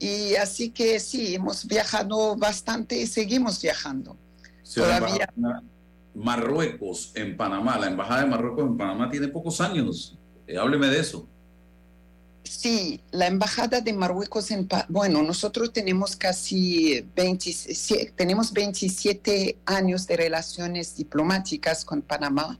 [0.00, 4.16] y así que sí, hemos viajado bastante y seguimos viajando.
[4.74, 5.30] Todavía.
[6.14, 10.18] Marruecos en Panamá, la Embajada de Marruecos en Panamá tiene pocos años.
[10.46, 11.28] Eh, hábleme de eso.
[12.44, 20.16] Sí, la Embajada de Marruecos en bueno, nosotros tenemos casi 27, tenemos 27 años de
[20.16, 22.58] relaciones diplomáticas con Panamá,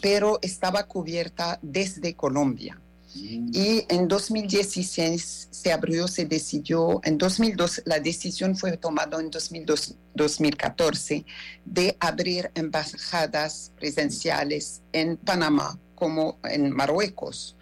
[0.00, 2.80] pero estaba cubierta desde Colombia.
[3.14, 9.94] Y en 2016 se abrió, se decidió, en 2002 la decisión fue tomada en 2002,
[10.14, 11.24] 2014
[11.64, 17.56] de abrir embajadas presenciales en Panamá como en Marruecos.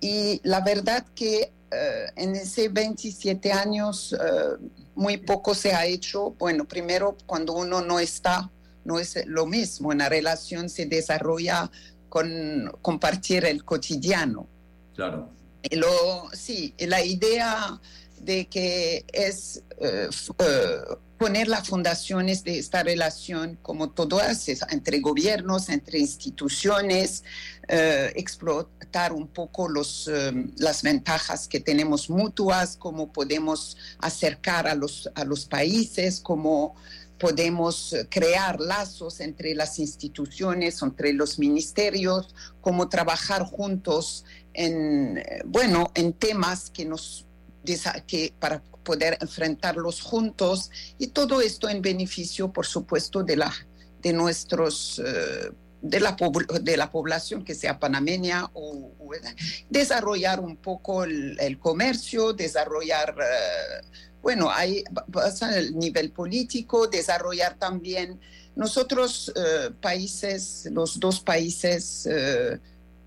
[0.00, 4.62] Y la verdad que uh, en ese 27 años uh,
[4.94, 6.30] muy poco se ha hecho.
[6.38, 8.50] Bueno, primero cuando uno no está,
[8.84, 11.70] no es lo mismo, una relación se desarrolla
[12.08, 14.48] con compartir el cotidiano.
[14.96, 15.30] Claro.
[15.70, 17.80] Lo, sí, la idea
[18.20, 20.08] de que es uh,
[20.42, 27.24] uh, poner las fundaciones de esta relación como todo hace, entre gobiernos, entre instituciones,
[27.68, 30.10] uh, explotar un poco los,
[30.56, 36.76] las ventajas que tenemos mutuas, cómo podemos acercar a los, a los países, cómo
[37.18, 46.12] podemos crear lazos entre las instituciones, entre los ministerios, cómo trabajar juntos en, bueno, en
[46.12, 47.24] temas que nos
[48.06, 50.70] que para poder enfrentarlos juntos.
[50.98, 53.52] Y todo esto en beneficio, por supuesto, de la
[54.02, 55.52] de nuestros uh,
[55.82, 56.16] de la,
[56.60, 58.92] de la población que sea panameña o,
[59.70, 63.86] desarrollar un poco el, comercio, desarrollar uh,
[64.22, 68.20] bueno, hay pasa el nivel político, desarrollar también
[68.56, 72.08] nosotros uh, países, los dos países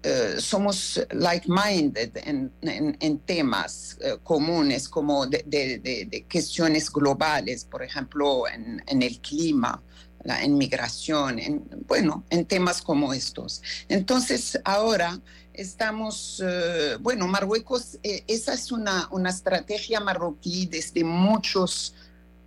[0.01, 7.84] Uh, somos like-minded en, en, en, temas comunes como de, de, de, cuestiones globales, por
[7.84, 9.84] ejemplo, en, en, el clima.
[10.24, 13.61] La inmigración, en, bueno, en temas como estos.
[13.88, 15.20] Entonces, ahora
[15.53, 21.95] estamos, eh, bueno, Marruecos, eh, esa es una, una estrategia marroquí desde muchos,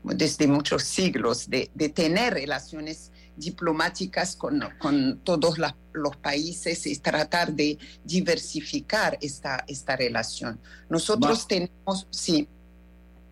[0.04, 6.96] desde muchos siglos de, de tener relaciones diplomáticas con, con todos la- los países y
[6.98, 10.58] tratar de diversificar esta, esta relación.
[10.88, 12.46] Nosotros tenemos, sí,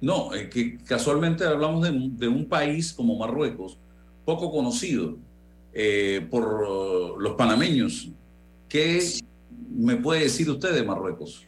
[0.01, 1.87] No, que casualmente hablamos
[2.19, 3.77] de un país como Marruecos,
[4.31, 5.19] poco conocido
[5.73, 8.09] eh, por uh, los panameños.
[8.69, 9.03] ¿Qué
[9.69, 11.45] me puede decir usted de Marruecos?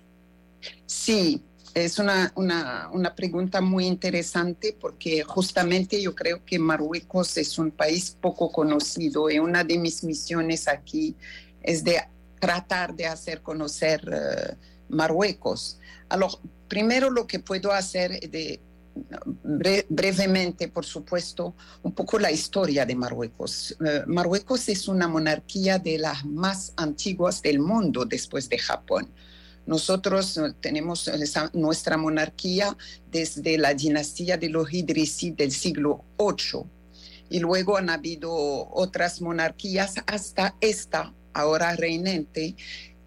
[0.85, 7.57] Sí, es una, una, una pregunta muy interesante porque justamente yo creo que Marruecos es
[7.57, 11.15] un país poco conocido y una de mis misiones aquí
[11.63, 12.01] es de
[12.41, 14.57] tratar de hacer conocer eh,
[14.89, 15.79] Marruecos.
[16.09, 18.61] Alors, primero lo que puedo hacer de
[19.45, 23.77] bre- brevemente, por supuesto, un poco la historia de Marruecos.
[23.85, 29.09] Eh, Marruecos es una monarquía de las más antiguas del mundo después de Japón.
[29.67, 31.11] Nosotros eh, tenemos
[31.53, 32.77] nuestra monarquía
[33.11, 36.65] desde la dinastía de los Idrisid del siglo VIII
[37.31, 42.57] y luego han habido otras monarquías hasta esta, ahora reinante,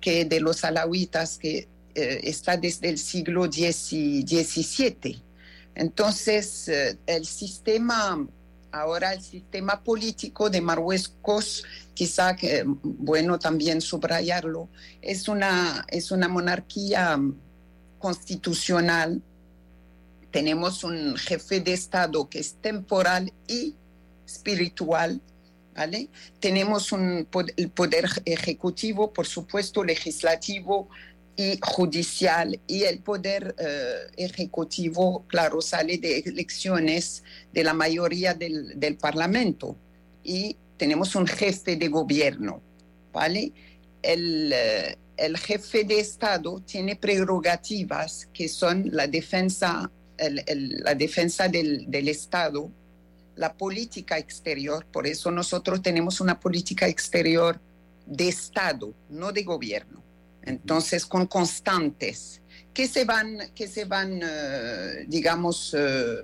[0.01, 5.21] que de los alawitas, que eh, está desde el siglo XVII.
[5.75, 8.25] Entonces, eh, el sistema,
[8.71, 14.69] ahora el sistema político de Marruecos, quizá que, bueno, también subrayarlo,
[15.01, 17.35] es una, es una monarquía mm,
[17.99, 19.21] constitucional.
[20.31, 23.75] Tenemos un jefe de Estado que es temporal y
[24.25, 25.21] espiritual,
[25.75, 26.09] ¿vale?
[26.39, 30.89] Tenemos un, el poder ejecutivo, por supuesto, legislativo
[31.37, 38.79] y judicial, y el poder eh, ejecutivo, claro, sale de elecciones de la mayoría del,
[38.79, 39.75] del Parlamento,
[40.23, 42.61] y tenemos un jefe de gobierno,
[43.11, 43.51] ¿vale?
[44.01, 50.95] El, eh, el jefe de Estado tiene prerrogativas que son la defensa, el- el- la
[50.95, 52.69] defensa del, del Estado,
[53.35, 57.59] la política exterior, por eso nosotros tenemos una política exterior
[58.05, 60.04] de Estado, no de gobierno.
[60.45, 62.41] Entonces, con constantes
[62.73, 66.21] que se van, que se van eh, digamos, eh,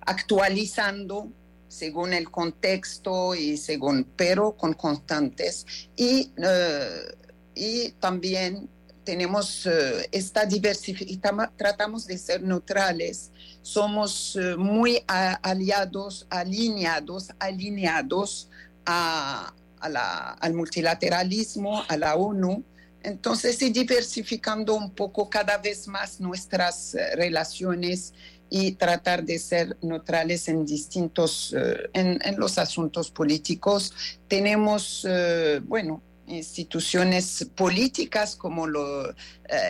[0.00, 1.30] actualizando
[1.68, 5.64] según el contexto y según, pero con constantes.
[5.96, 7.14] Y, eh,
[7.54, 8.68] y también
[9.04, 13.30] tenemos eh, esta diversificación, tratamos de ser neutrales,
[13.62, 18.48] somos muy aliados, alineados, alineados
[18.86, 22.64] a, a la- al multilateralismo, a la ONU.
[23.04, 28.14] Entonces, y diversificando un poco cada vez más nuestras eh, relaciones
[28.48, 33.92] y tratar de ser neutrales en distintos, eh, en, en los asuntos políticos.
[34.28, 39.12] Tenemos, eh, bueno, instituciones políticas como lo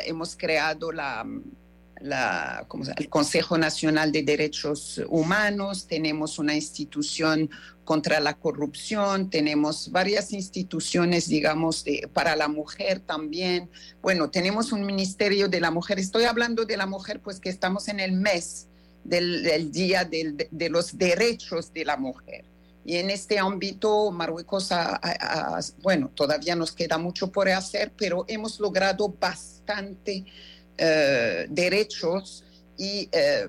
[0.07, 1.25] hemos creado la,
[2.03, 7.51] la, ¿cómo el Consejo Nacional de Derechos Humanos, tenemos una institución
[7.85, 13.71] contra la corrupción, tenemos varias instituciones, digamos, de- para la mujer también.
[14.01, 15.99] Bueno, tenemos un Ministerio de la Mujer.
[15.99, 18.69] Estoy hablando de la mujer, pues que estamos en el mes
[19.05, 22.45] del, del Día del- de, los Derechos de la Mujer.
[22.85, 24.71] Y en este ámbito, Marruecos,
[25.83, 30.25] bueno, todavía nos queda mucho por hacer, pero hemos logrado bastante
[30.79, 32.45] eh, derechos
[32.79, 33.49] y eh,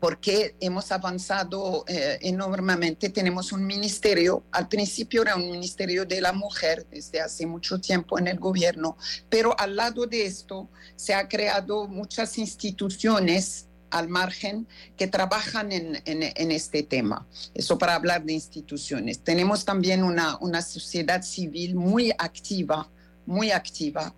[0.00, 3.08] porque hemos avanzado eh, enormemente.
[3.08, 8.18] Tenemos un ministerio, al principio era un ministerio de la mujer desde hace mucho tiempo
[8.18, 8.98] en el gobierno,
[9.30, 16.02] pero al lado de esto se ha creado muchas instituciones al margen que trabajan en,
[16.04, 17.26] en- en este tema.
[17.54, 19.20] Eso para hablar de instituciones.
[19.20, 22.90] Tenemos también una, una sociedad civil muy activa,
[23.24, 24.12] muy activa.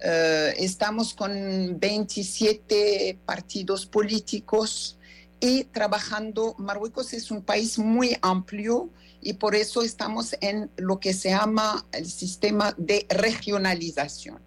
[0.00, 4.98] Eh, estamos con 27 partidos políticos
[5.40, 6.54] y trabajando.
[6.58, 8.90] Marruecos es un país muy amplio
[9.22, 14.40] y por eso estamos en lo que se llama el sistema de regionalización.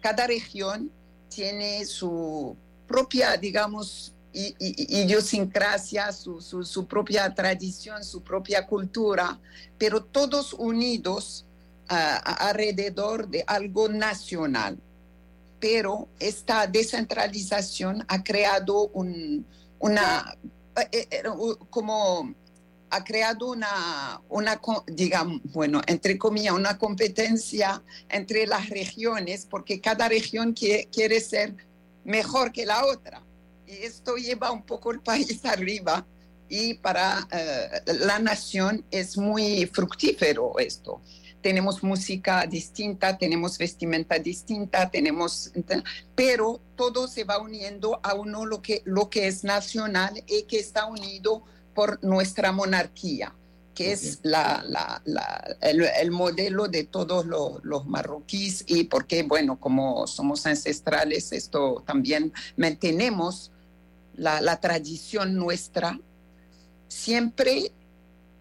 [0.00, 0.90] Cada región
[1.28, 9.40] tiene su propia, digamos, idiosincrasia, su, propia tradición, su propia cultura,
[9.78, 11.46] pero todos unidos
[11.88, 14.78] ah, alrededor de algo nacional.
[15.60, 19.46] Pero esta descentralización ha creado un,
[19.78, 20.36] una,
[20.90, 22.34] eh, eh, u- como
[22.92, 30.08] ha creado una, una, digamos, bueno, entre comillas, una competencia entre las regiones, porque cada
[30.08, 31.54] región quie- quiere ser
[32.04, 33.22] mejor que la otra.
[33.66, 36.04] Y esto lleva un poco el país arriba,
[36.48, 41.00] y para eh, la nación es muy fructífero esto.
[41.40, 45.52] Tenemos música distinta, tenemos vestimenta distinta, tenemos,
[46.14, 50.58] pero todo se va uniendo a uno lo que, lo que es nacional y que
[50.58, 51.42] está unido
[51.74, 53.34] por nuestra monarquía
[53.74, 59.22] que es la, la, la, el, el, modelo de todos los, los, marroquíes y porque,
[59.22, 63.52] bueno, como somos ancestrales, esto también mantenemos
[64.16, 65.98] la, la tradición nuestra,
[66.88, 67.72] siempre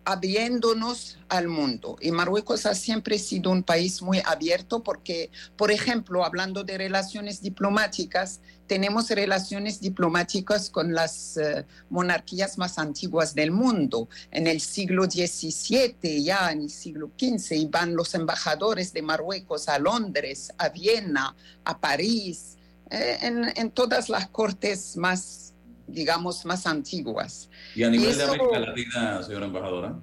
[0.10, 1.96] abriéndonos al mundo.
[2.02, 7.44] Y Marruecos ha siempre sido un país muy abierto porque, por ejemplo, hablando de relaciones
[7.44, 14.10] diplomáticas, tenemos relaciones diplomáticas con las uh, monarquías más antiguas del mundo.
[14.32, 19.78] En el siglo XVII, ya en el siglo XV, iban los embajadores de Marruecos a
[19.78, 21.36] Londres, a Viena,
[21.66, 22.58] a París,
[22.90, 25.49] eh, en, en todas las cortes más
[25.92, 27.50] digamos, más antiguas.
[27.76, 30.00] ¿Y a nivel y eso, de América Latina, señora embajadora?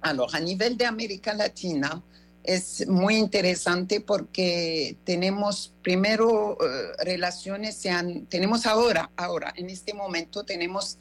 [0.00, 2.02] Alors, a nivel de América Latina
[2.44, 6.56] es muy interesante porque tenemos primero uh,
[7.04, 10.98] relaciones, sean, tenemos ahora, ahora, en este momento tenemos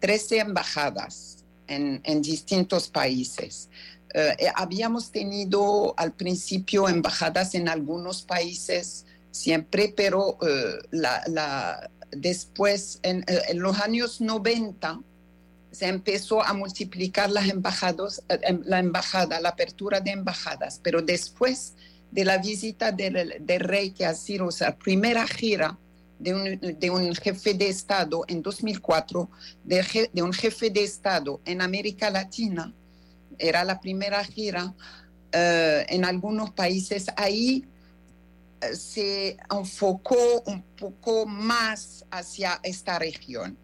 [0.00, 3.68] 13 embajadas en, en distintos países.
[4.14, 10.38] Uh, habíamos tenido al principio embajadas en algunos países siempre, pero uh,
[10.90, 15.00] la, la, después, en, en, los años 90,
[15.70, 18.22] se empezó a multiplicar las embajadas,
[18.64, 21.74] la embajada, la apertura de embajadas, pero después
[22.10, 25.78] de la visita del, del rey que ha sido la primera gira
[26.18, 29.30] de un, de un, jefe de Estado en 2004,
[29.64, 32.74] de, un jefe de Estado en América Latina,
[33.38, 34.74] era la primera gira uh,
[35.32, 37.64] en algunos países, ahí
[38.74, 43.58] se enfocó un poco más hacia esta región.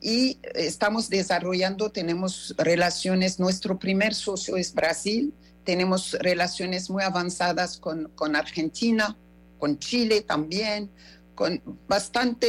[0.00, 5.34] Y estamos desarrollando, tenemos relaciones, nuestro primer socio es Brasil,
[5.64, 9.16] tenemos relaciones muy avanzadas con, con Argentina,
[9.58, 10.90] con Chile también,
[11.34, 12.48] con bastante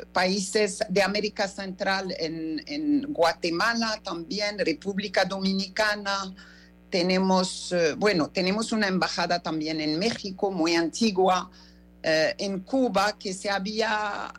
[0.00, 6.34] eh, países de América Central, en, en Guatemala también, República Dominicana,
[6.94, 11.50] tenemos, eh, bueno, tenemos una embajada también en México, muy antigua,
[12.04, 14.32] eh, en Cuba, que se había,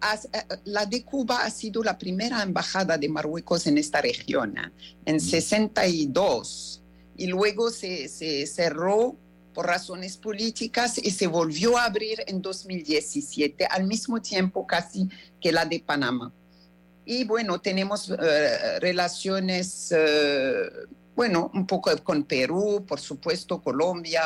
[0.00, 4.58] as, eh, la de Cuba ha sido la primera embajada de Marruecos en esta región,
[4.58, 4.72] ¿eh?
[5.04, 6.82] en 62,
[7.16, 9.16] y luego se, se cerró
[9.54, 15.08] por razones políticas y se volvió a abrir en 2017, al mismo tiempo casi
[15.40, 16.32] que la de Panamá.
[17.04, 18.16] Y bueno, tenemos uh,
[18.80, 24.22] relaciones uh, bueno, un poco con Perú, por supuesto, Colombia.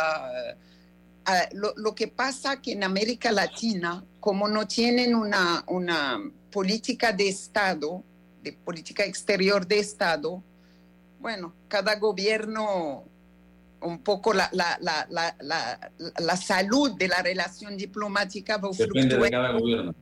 [1.26, 6.20] Uh, lo, lo, que pasa que en América Latina, como no tienen una, una
[6.52, 8.02] política de Estado,
[8.42, 10.42] de política exterior de Estado,
[11.18, 13.04] bueno, cada gobierno,
[13.80, 15.06] un poco la, la, la,
[15.40, 19.94] la, la salud de la relación diplomática va Depende de cada gobierno.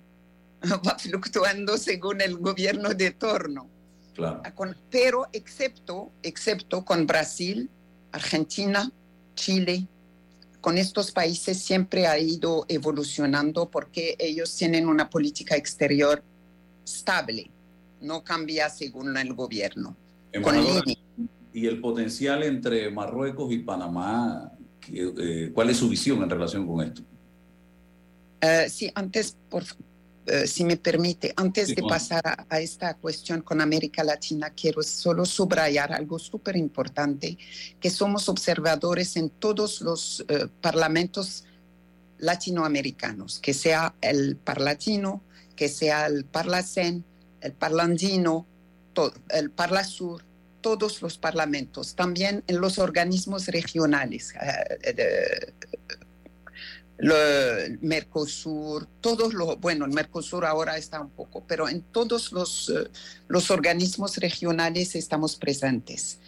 [0.86, 3.68] Va fluctuando según el gobierno de turno.
[4.14, 4.42] Claro.
[4.54, 7.70] Con, pero excepto, excepto con Brasil,
[8.12, 8.90] Argentina,
[9.34, 9.86] Chile,
[10.60, 16.22] con estos países siempre ha ido evolucionando porque ellos tienen una política exterior
[16.84, 17.50] estable,
[18.00, 19.96] no cambia según el gobierno.
[20.42, 20.56] Con
[21.54, 24.52] y el potencial entre Marruecos y Panamá,
[24.90, 27.02] eh, ¿cuál es su visión en relación con esto?
[28.42, 29.64] Uh, sí, antes, por,
[30.24, 31.96] Uh, si me permite, antes sí, de bueno.
[31.96, 37.36] pasar a, a, esta cuestión con América Latina, quiero solo subrayar algo súper importante,
[37.80, 41.44] que somos observadores en todos los uh, parlamentos
[42.18, 45.24] latinoamericanos, que sea el Parlatino,
[45.56, 47.04] que sea el Parlacen,
[47.40, 48.46] el Parlandino,
[48.92, 50.22] todo, el Parlasur,
[50.60, 54.34] todos los parlamentos, también en los organismos regionales.
[54.36, 56.11] Uh, lo,
[57.02, 62.68] el Mercosur, todos los, bueno, el Mercosur ahora está un poco, pero en todos los,
[62.68, 62.88] uh,
[63.26, 66.20] los organismos regionales estamos presentes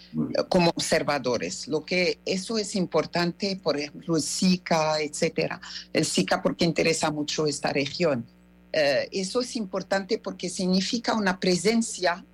[0.49, 1.68] como observadores.
[1.68, 5.61] Lo que eso es importante, por ejemplo, el SICA, etcétera.
[5.93, 8.27] El SICA porque interesa mucho esta región.
[8.72, 12.25] Uh, eso es importante porque significa una presencia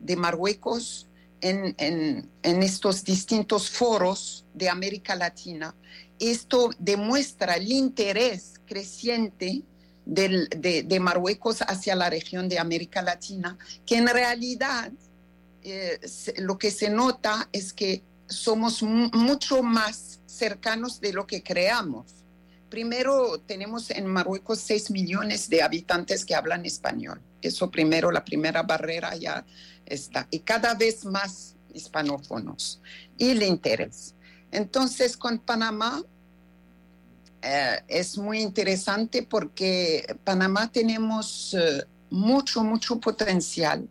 [0.00, 1.06] de Marruecos
[1.42, 5.74] en, en, en estos distintos foros de América Latina
[6.30, 9.62] esto demuestra el interés creciente
[10.04, 13.56] del, de, de, Marruecos hacia la región de América Latina,
[13.86, 14.92] que en realidad
[15.62, 15.98] eh,
[16.38, 22.06] lo que se nota es que somos mucho más cercanos de lo que creamos.
[22.68, 27.20] primero tenemos en Marruecos 6 millones de habitantes que hablan español.
[27.40, 29.46] Eso primero, la primera barrera ya
[29.86, 30.26] está.
[30.30, 32.80] Y cada vez más hispanófonos.
[33.16, 34.14] Y el interés.
[34.50, 36.02] Entonces, con Panamá
[37.46, 43.86] eh, es muy interesante porque Panamá tenemos eh, mucho, mucho potencial,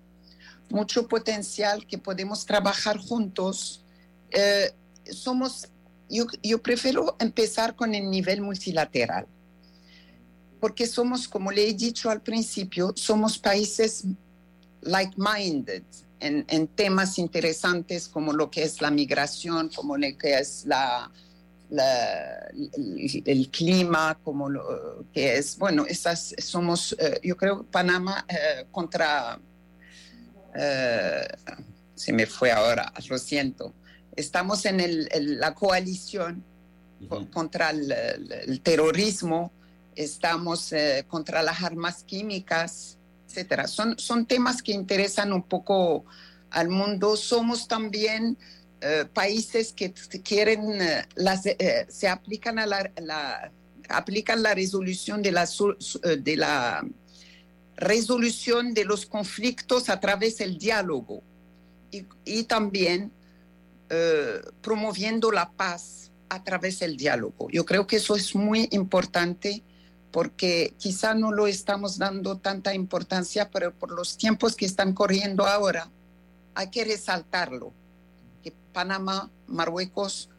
[0.71, 3.85] mucho potencial que podemos trabajar juntos.
[4.31, 4.71] Eh,
[5.11, 5.67] somos,
[6.09, 9.27] yo, yo prefiero empezar con el nivel multilateral,
[10.59, 14.05] porque somos, como le he dicho al principio, somos países
[14.81, 15.83] like-minded
[16.19, 21.11] en, en, temas interesantes como lo que es la migración, como lo que es la,
[21.69, 28.25] la, el, el, clima, como lo que es, bueno, esas somos, eh, yo creo, Panamá
[28.27, 29.39] eh, contra,
[30.55, 31.27] eh,
[31.95, 33.73] se me fue ahora, lo siento,
[34.15, 36.43] estamos en el, el, la coalición
[37.01, 37.29] uh -huh.
[37.31, 39.51] contra el, el, terrorismo,
[39.95, 42.97] estamos eh, contra las armas químicas,
[43.27, 43.67] etcétera.
[43.67, 46.05] Son, son temas que interesan un poco
[46.51, 47.15] al mundo.
[47.15, 48.37] Somos también
[48.85, 53.49] eh, países que quieren, eh, las, eh, se aplican a la, la,
[53.87, 55.47] aplican la resolución de la,
[56.19, 56.85] de la
[57.77, 61.23] resolución de los conflictos a través del diálogo
[61.91, 63.11] y, y también
[64.61, 67.47] promoviendo la paz a través del diálogo.
[67.51, 69.61] Yo creo que eso es muy importante
[70.11, 75.45] porque quizá no lo estamos dando tanta importancia, pero por los tiempos que están corriendo
[75.45, 75.91] ahora,
[76.55, 77.71] hay que resaltarlo,
[78.73, 80.29] Panamá, Marruecos,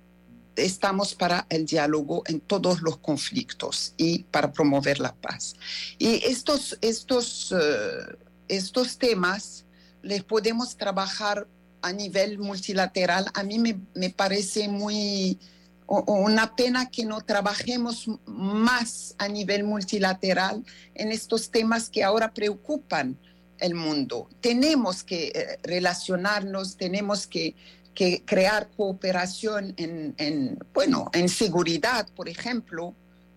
[0.57, 5.55] estamos para el diálogo en todos los conflictos y para promover la paz.
[5.99, 8.17] Y estos, estos, uh,
[8.49, 9.65] estos temas
[10.03, 11.47] les podemos trabajar
[11.83, 13.27] a nivel multilateral.
[13.35, 15.39] A mí me, me parece muy,
[15.87, 20.65] una pena que no trabajemos más a nivel multilateral
[20.95, 23.19] en estos temas que ahora preocupan
[23.59, 24.29] el mundo.
[24.41, 27.55] Tenemos que eh, relacionarnos, tenemos que,
[27.95, 32.95] que crear cooperación en, en, bueno, en seguridad, por ejemplo,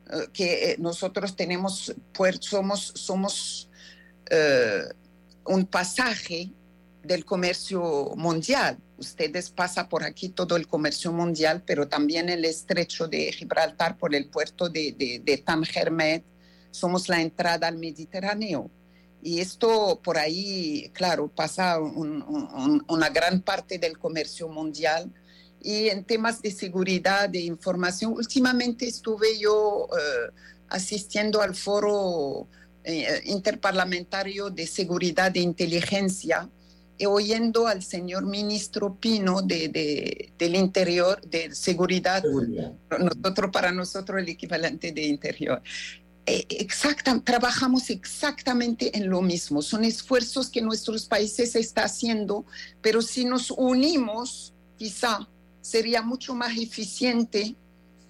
[0.09, 1.93] eh, que nosotros tenemos,
[2.39, 3.69] somos, somos
[4.29, 4.83] eh,
[5.45, 6.49] un pasaje
[7.03, 8.77] del comercio mundial.
[8.97, 14.15] Ustedes pasan por aquí todo el comercio mundial, pero también el estrecho de Gibraltar por
[14.15, 16.23] el puerto de, de, de.
[16.71, 18.69] Somos la entrada al Mediterráneo.
[19.21, 25.11] Y esto por ahí, claro, pasa un, un, una gran parte del comercio mundial.
[25.61, 30.31] Y en temas de seguridad, de información, últimamente estuve yo uh,
[30.69, 32.47] asistiendo al foro
[32.83, 36.49] eh, interparlamentario de seguridad e inteligencia
[37.05, 44.19] oyendo al señor ministro Pino de, de, del Interior, de Seguridad, seguridad, nosotros para nosotros
[44.19, 45.61] el equivalente de Interior.
[46.29, 49.61] Eh, exacta, trabajamos exactamente en lo mismo.
[49.61, 52.45] Son esfuerzos que nuestros países están haciendo,
[52.81, 55.25] pero si nos unimos, quizá
[55.61, 57.55] sería mucho más eficiente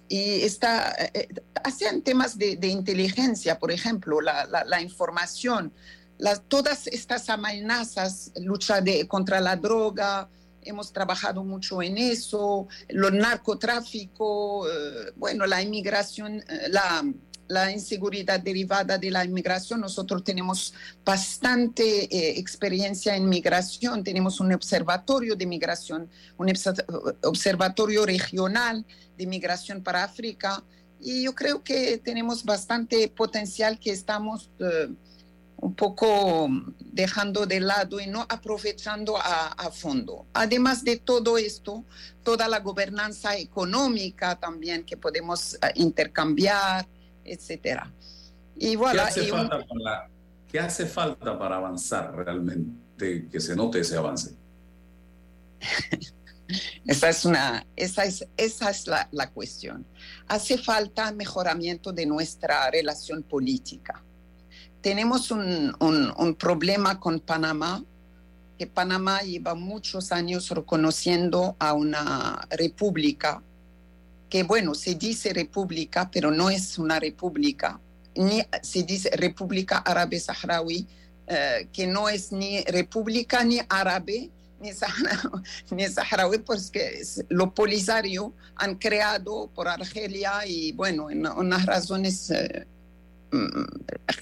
[0.08, 1.28] y está, eh,
[1.62, 5.72] hacían temas de, de, inteligencia, por ejemplo, la, la, la información,
[6.18, 10.28] las, todas estas amenazas, lucha de, contra la droga,
[10.62, 17.04] hemos trabajado mucho en eso, el narcotráfico, eh, bueno, la inmigración, eh, la,
[17.48, 19.80] la, inseguridad derivada de la inmigración.
[19.80, 20.74] Nosotros tenemos
[21.04, 26.52] bastante eh, experiencia en migración, tenemos un observatorio de migración, un
[27.22, 28.84] observatorio regional
[29.16, 30.62] de migración para África.
[31.00, 34.50] Y yo creo que tenemos bastante potencial que estamos
[35.60, 40.26] un poco dejando de lado y no aprovechando a, a, fondo.
[40.32, 41.84] Además de todo esto,
[42.22, 46.86] toda la gobernanza económica también que podemos uh, intercambiar,
[47.32, 47.92] etcétera.
[48.56, 49.64] Y voilà, ¿Qué, hace y falta un...
[49.66, 50.10] para,
[50.50, 54.34] ¿Qué hace falta para avanzar realmente, que se note ese avance?
[56.86, 59.86] esa es, una, esa es, esa es la, la cuestión.
[60.26, 64.02] Hace falta mejoramiento de nuestra relación política
[64.80, 67.84] tenemos un, un, un, problema con Panamá,
[68.58, 73.42] que Panamá lleva muchos años reconociendo a una república,
[74.28, 77.80] que bueno, se dice república, pero no es una república,
[78.14, 80.86] ni se dice República Árabe Saharaui,
[81.26, 88.32] eh, que no es ni república ni árabe, ni, saharaui, ni saharaui, porque lo polisario
[88.56, 92.30] han creado por Argelia y bueno, en unas razones...
[92.30, 92.66] Eh,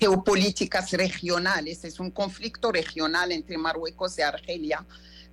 [0.00, 4.84] geopolíticas regionales, es un conflicto regional entre Marruecos y Argelia,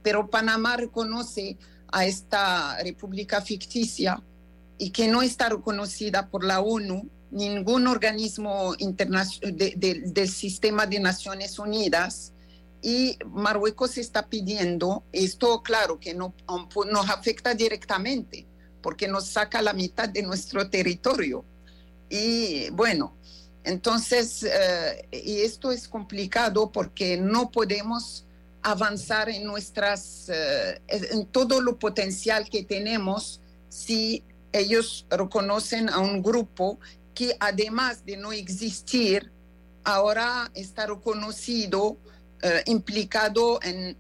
[0.04, 1.58] pero Panamá reconoce
[1.92, 4.22] a esta república ficticia
[4.78, 11.58] y que no está reconocida por la ONU ningún organismo internacional del sistema de Naciones
[11.58, 12.32] Unidas
[12.82, 16.36] y Marruecos está pidiendo, esto claro que no,
[16.92, 18.46] nos afecta directamente
[18.82, 21.46] porque nos saca la mitad de nuestro territorio.
[22.10, 23.16] Y bueno,
[23.64, 28.26] entonces, eh, y esto es complicado porque no podemos
[28.62, 34.24] avanzar en nuestras, eh, en todo lo potencial que tenemos si
[34.54, 36.80] ellos reconocen a un grupo
[37.14, 39.32] que además de no existir,
[39.84, 41.98] ahora está reconocido,
[42.42, 43.96] eh, implicado en,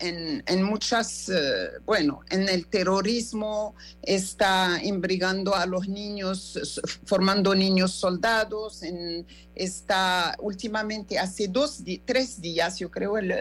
[0.45, 6.59] en, muchas, eh, bueno, en el terrorismo, está embrigando a los niños,
[7.05, 9.25] formando niños soldados, en,
[9.55, 13.33] está últimamente, hace dos, tres días, yo creo, el,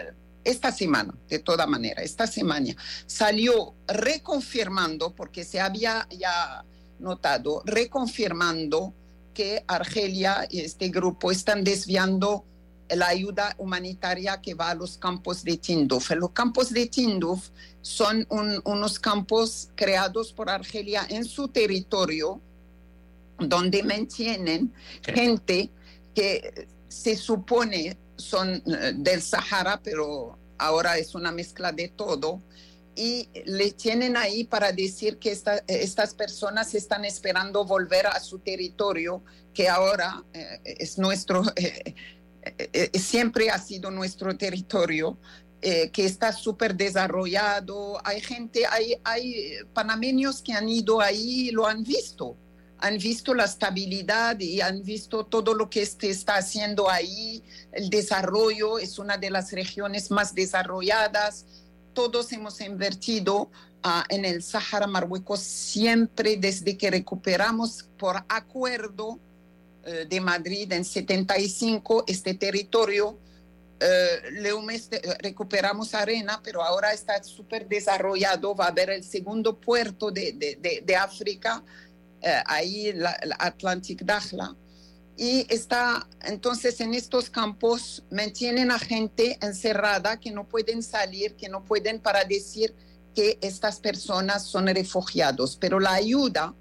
[0.43, 2.73] esta semana, de toda manera, esta semana,
[3.05, 6.63] salió reconfirmando, porque se había ya
[7.03, 8.93] notado, reconfirmando
[9.33, 12.45] que Argelia y este grupo están desviando
[12.89, 16.11] la ayuda humanitaria que va a los campos de Tinduf.
[16.11, 17.49] Los campos de Tinduf
[17.81, 22.39] son unos campos creados por Argelia en su territorio,
[23.39, 25.69] donde mantienen gente
[26.13, 32.41] que se supone son eh, del Sahara, pero ahora es una mezcla de todo,
[32.95, 35.31] y le tienen ahí para decir que
[35.67, 39.23] estas personas están esperando volver a su territorio,
[39.53, 45.17] que ahora eh, es nuestro, eh, siempre ha sido nuestro territorio.
[45.61, 47.97] que está súper desarrollado.
[48.03, 52.35] Hay gente, hay, hay panameños que han ido ahí y lo han visto
[52.83, 57.41] han visto la estabilidad y han visto todo lo que este está haciendo ahí,
[57.71, 61.45] el desarrollo, es una de las regiones más desarrolladas.
[61.93, 63.49] Todos hemos invertido
[63.83, 69.19] ah, en el Sahara Marruecos siempre desde que recuperamos por acuerdo
[69.85, 73.17] eh, de Madrid en 75 este territorio.
[73.79, 78.55] Eh, recuperamos arena, pero ahora está súper desarrollado.
[78.55, 81.63] Va a haber el segundo puerto de, de, de África
[82.45, 84.55] ahí la, Atlantic Dakhla.
[85.15, 91.49] Y está, entonces en estos campos mantienen a gente encerrada que no pueden salir, que
[91.49, 92.73] no pueden para decir
[93.13, 95.57] que estas personas son refugiados.
[95.57, 96.55] Pero la ayuda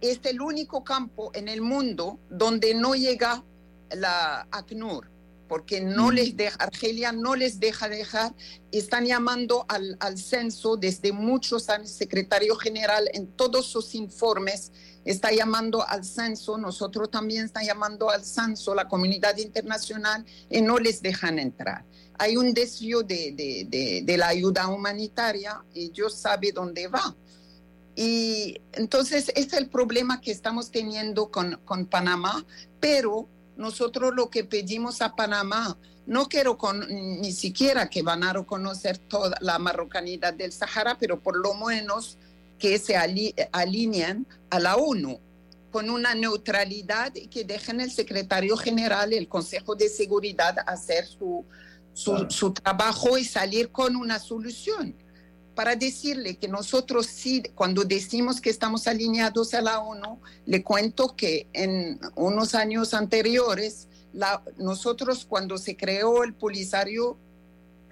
[0.00, 3.44] es el único campo en el mundo donde no llega
[3.90, 5.14] la ACNUR
[5.48, 6.14] porque no mm.
[6.14, 8.34] les deja, Argelia no les deja dejar,
[8.72, 14.72] están llamando al, al censo desde muchos años, secretario general en todos sus informes
[15.04, 20.78] está llamando al censo, nosotros también estamos llamando al censo, la comunidad internacional, y no
[20.78, 21.84] les dejan entrar.
[22.18, 27.14] Hay un desvío de, de, de, la ayuda humanitaria, y ellos saben dónde va.
[27.96, 32.44] Y entonces es el problema que estamos teniendo con, con Panamá,
[32.80, 38.32] pero nosotros lo que pedimos a Panamá, no quiero con, ni siquiera que van a
[38.32, 42.18] reconocer toda la marrocanidad del Sahara, pero por lo menos
[42.64, 45.20] que se alineen a la ONU
[45.70, 51.44] con una neutralidad y que dejen el secretario general, el Consejo de Seguridad, hacer su,
[51.92, 54.96] su, su trabajo y salir con una solución.
[55.54, 61.14] Para decirle que nosotros sí, cuando decimos que estamos alineados a la ONU, le cuento
[61.14, 67.18] que en unos años anteriores, la, nosotros cuando se creó el Polisario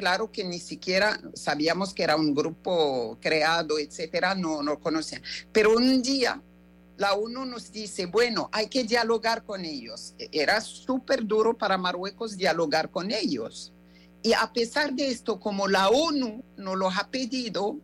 [0.03, 5.23] claro que ni siquiera sabíamos que era un grupo creado, etcétera, no, no conocían.
[5.53, 6.43] Pero un día
[6.97, 10.17] la ONU nos dice, bueno, hay que dialogar con ellos.
[10.19, 13.73] E, era súper duro para Marruecos dialogar con ellos.
[14.25, 17.77] Y a pesar de esto, como la ONU nos lo ha pedido,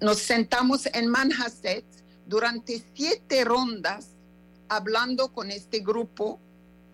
[0.00, 1.84] nos sentamos en Manhasset
[2.24, 4.16] durante siete rondas
[4.70, 6.40] hablando con este grupo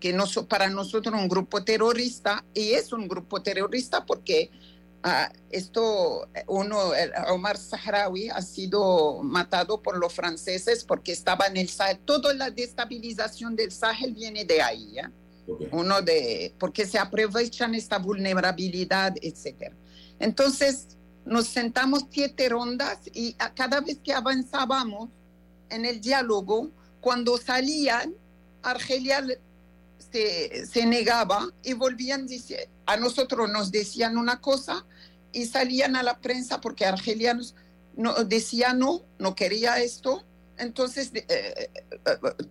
[0.01, 4.51] que no, para nosotros un grupo terrorista y es un grupo terrorista porque
[5.05, 6.93] uh, esto, uno,
[7.29, 11.99] Omar Sahrawi ha sido matado por los franceses porque estaba en el Sahel.
[12.05, 15.11] Toda la destabilización del Sahel viene de ahí, ¿ya?
[15.71, 19.77] Uno de, porque se aprovechan esta vulnerabilidad, etcétera.
[20.19, 25.11] Entonces, nos sentamos siete rondas y a cada vez que avanzábamos
[25.71, 26.71] en el diálogo,
[27.01, 28.15] cuando salían,
[28.63, 29.25] Argelia
[30.11, 32.27] se, negaba y volvían,
[32.87, 34.87] a nosotros nos decían una cosa
[35.33, 37.55] y salían a la prensa porque argelianos
[37.97, 40.25] no, decía no, no quería esto.
[40.59, 41.71] Entonces, eh, eh,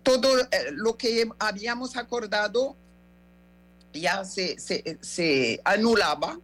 [0.02, 2.76] todo eh, lo que habíamos acordado
[3.92, 6.38] ya se, se, se anulaba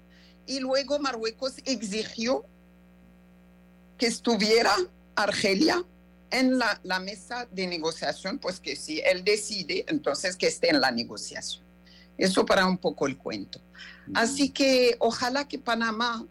[0.47, 2.45] y luego Marruecos exigió
[3.99, 4.75] que estuviera
[5.15, 5.85] Argelia
[6.33, 10.81] en la, la mesa de negociación, pues que si él decide, entonces que esté en
[10.81, 11.63] la negociación.
[12.19, 13.61] Eso para un poco el cuento.
[14.15, 16.27] Así que ojalá que Panamá,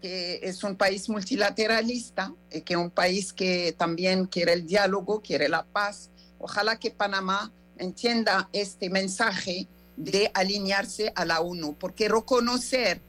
[0.00, 5.48] que es un país multilateralista, y que un país que también quiere el diálogo, quiere
[5.48, 9.66] la paz, ojalá que Panamá entienda este mensaje
[9.96, 13.00] de alinearse a la ONU, porque reconocer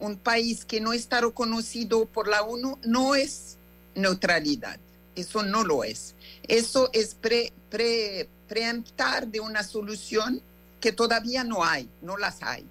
[0.00, 3.56] un país que no está reconocido por la ONU no es
[3.94, 4.78] neutralidad,
[5.16, 6.14] eso no lo es.
[6.46, 10.40] Eso es pre, pre, preemptar de una solución
[10.80, 12.64] que todavía no hay, no las hay.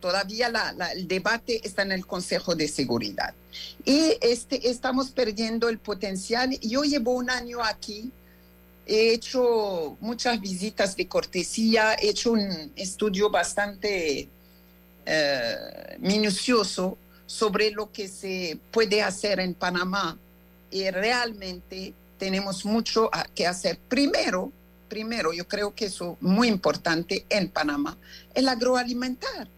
[0.00, 0.52] Todavía
[0.94, 3.34] el debate está en el Consejo de Seguridad.
[3.84, 6.50] Y este, estamos perdiendo el potencial.
[6.60, 8.12] Yo llevo un año aquí,
[8.86, 14.28] he hecho muchas visitas de cortesía, he hecho un estudio bastante
[15.04, 15.56] eh,
[15.98, 20.16] minucioso sobre lo que se puede hacer en Panamá
[20.70, 23.78] y realmente tenemos mucho que hacer.
[23.88, 24.52] Primero,
[24.88, 27.96] primero, yo creo que eso muy importante en Panamá,
[28.34, 29.48] el agroalimentar,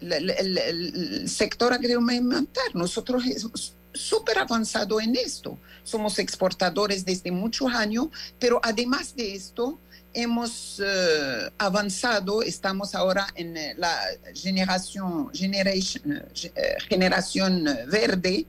[0.00, 2.74] el, sector agroalimentar.
[2.74, 5.58] Nosotros hemos súper avanzado en esto.
[5.82, 8.08] Somos exportadores desde muchos años,
[8.38, 9.78] pero además de esto,
[10.14, 13.96] hemos eh, avanzado, estamos ahora en eh, la
[14.34, 16.24] generación, generation,
[16.54, 18.46] eh, generación verde,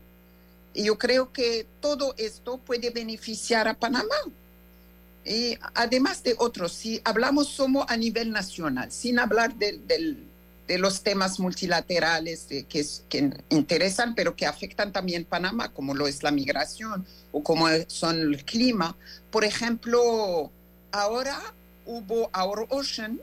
[0.73, 4.15] y yo creo que todo esto puede beneficiar a Panamá.
[5.25, 10.25] Y además de otros, si hablamos somos a nivel nacional, sin hablar del- del-
[10.67, 16.07] de los temas multilaterales eh, que, que interesan, pero que afectan también Panamá, como lo
[16.07, 18.95] es la migración o como son el clima.
[19.31, 20.51] Por ejemplo,
[20.91, 21.53] ahora
[21.87, 23.19] hubo Our Ocean.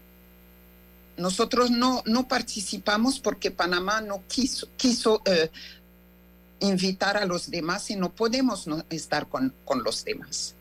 [1.16, 5.50] Nosotros no, no participamos porque Panamá no quiso, quiso eh,
[6.60, 10.54] invitar a los demás y no podemos no estar con, con los demás.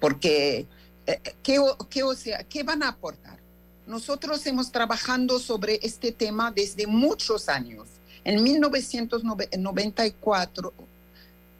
[0.00, 0.66] Porque,
[1.06, 2.02] eh, ¿qué, o- qué,
[2.48, 3.38] ¿qué van a aportar?
[3.86, 7.88] Nosotros hemos trabajando sobre este tema desde muchos años.
[8.24, 10.72] En 1994,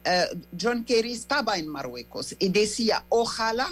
[0.05, 0.25] eh,
[0.59, 3.69] John Kerry estaba en Marruecos y decía, ojalá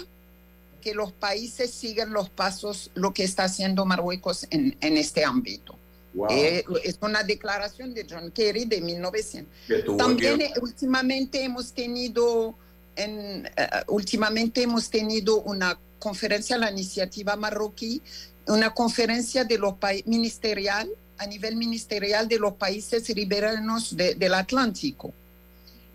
[0.82, 5.76] que los países sigan los pasos, lo que está haciendo Marruecos en, en este ámbito.
[6.14, 6.28] Wow.
[6.30, 9.52] Eh, es una declaración de John Kerry de 1900.
[9.66, 12.54] Que estuvo También eh, últimamente hemos tenido,
[12.96, 18.00] en, eh, últimamente hemos tenido una conferencia, la iniciativa marroquí,
[18.46, 19.74] una conferencia de los
[20.06, 20.88] ministerial,
[21.18, 25.12] a nivel ministerial de los países ribereños de- del Atlántico.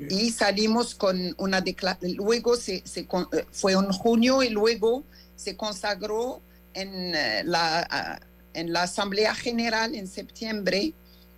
[0.10, 5.04] Y salimos con una declaración, luego se, se con- fue en junio y luego
[5.36, 6.42] se consagró
[6.74, 7.14] en
[7.50, 8.20] la, ah,
[8.54, 10.94] en la Asamblea General en septiembre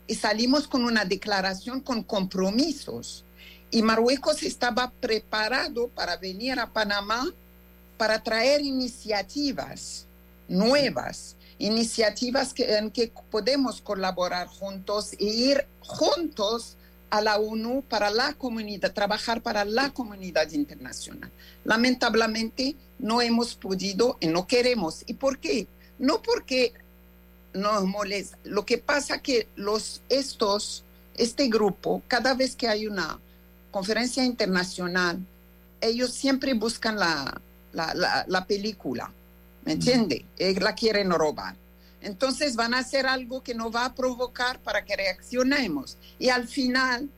[0.07, 3.23] y salimos con una declaración con compromisos.
[3.71, 7.33] Y Marruecos estaba preparado para venir a Panamá
[7.97, 10.05] para traer iniciativas
[10.47, 16.77] nuevas, iniciativas que, en que podemos colaborar juntos e ir juntos
[17.09, 21.31] a la ONU para la comunidad, trabajar para la comunidad internacional.
[21.63, 25.03] Lamentablemente no hemos podido y no queremos.
[25.05, 25.67] ¿Y por qué?
[25.97, 26.73] No porque
[27.55, 28.37] nos molesta.
[28.43, 30.83] Lo que pasa que los estos,
[31.15, 33.19] este grupo, cada vez que hay una
[33.71, 35.19] conferencia internacional,
[35.81, 37.39] ellos siempre buscan la,
[37.73, 39.11] la, la- la película,
[39.65, 40.25] ¿me entiende?
[40.59, 41.55] La quieren robar.
[42.01, 45.97] Entonces van a hacer algo que nos va a provocar para que reaccionemos.
[46.19, 47.09] Y al final,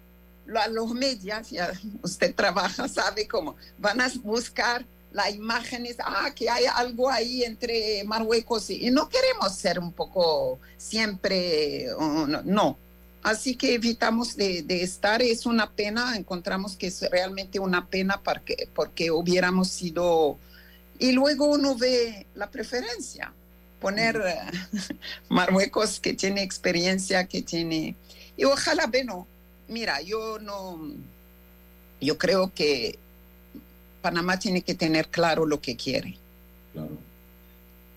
[0.72, 1.72] los medios, ya
[2.02, 4.86] usted trabaja, sabe cómo, van a buscar
[5.18, 9.92] las imágenes, ah, que hay algo ahí entre Marruecos y, y no queremos ser un
[9.92, 12.78] poco siempre, oh, no, no.
[13.24, 18.22] Así que evitamos de, de estar, es una pena, encontramos que es realmente una pena
[18.24, 20.38] porque, porque hubiéramos sido,
[21.00, 23.34] y luego uno ve la preferencia,
[23.82, 24.40] poner eh,
[25.30, 27.96] Marruecos que tiene experiencia, que tiene,
[28.38, 29.28] y ojalá, bueno,
[29.68, 30.80] mira, yo no,
[32.00, 33.00] yo creo que
[34.08, 36.18] Panamá tiene que tener claro lo que quiere.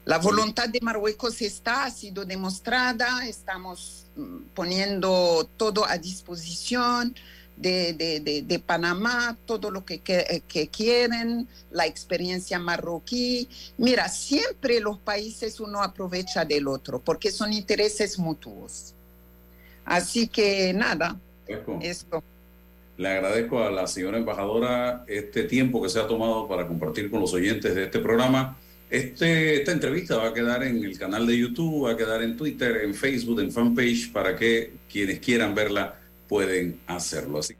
[0.05, 7.15] La voluntad de Marruecos está, ha sido demostrada, estamos mm, poniendo todo a disposición
[7.57, 13.49] de, de- de- de Panamá, todo lo que, que- que quieren, la experiencia marroquí.
[13.79, 18.95] Mira, siempre los países uno aprovecha del otro porque son intereses mutuos.
[19.85, 21.17] Así que nada,
[21.83, 22.23] esto.
[23.01, 27.19] Le agradezco a la señora embajadora este tiempo que se ha tomado para compartir con
[27.19, 28.59] los oyentes de este programa.
[28.91, 32.37] Este, esta entrevista va a quedar en el canal de YouTube, va a quedar en
[32.37, 35.99] Twitter, en Facebook, en fanpage, para que quienes quieran verla
[36.29, 37.39] pueden hacerlo.
[37.39, 37.55] Así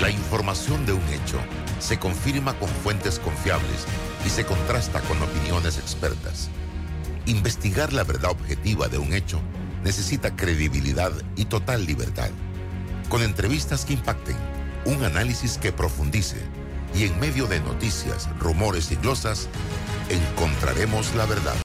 [0.00, 1.40] La información de un hecho
[1.80, 3.88] se confirma con fuentes confiables
[4.24, 6.48] y se contrasta con opiniones expertas.
[7.26, 9.40] Investigar la verdad objetiva de un hecho
[9.82, 12.30] necesita credibilidad y total libertad.
[13.10, 14.36] Con entrevistas que impacten,
[14.84, 16.36] un análisis que profundice
[16.94, 19.48] y en medio de noticias, rumores y glosas,
[20.08, 21.56] encontraremos la verdad.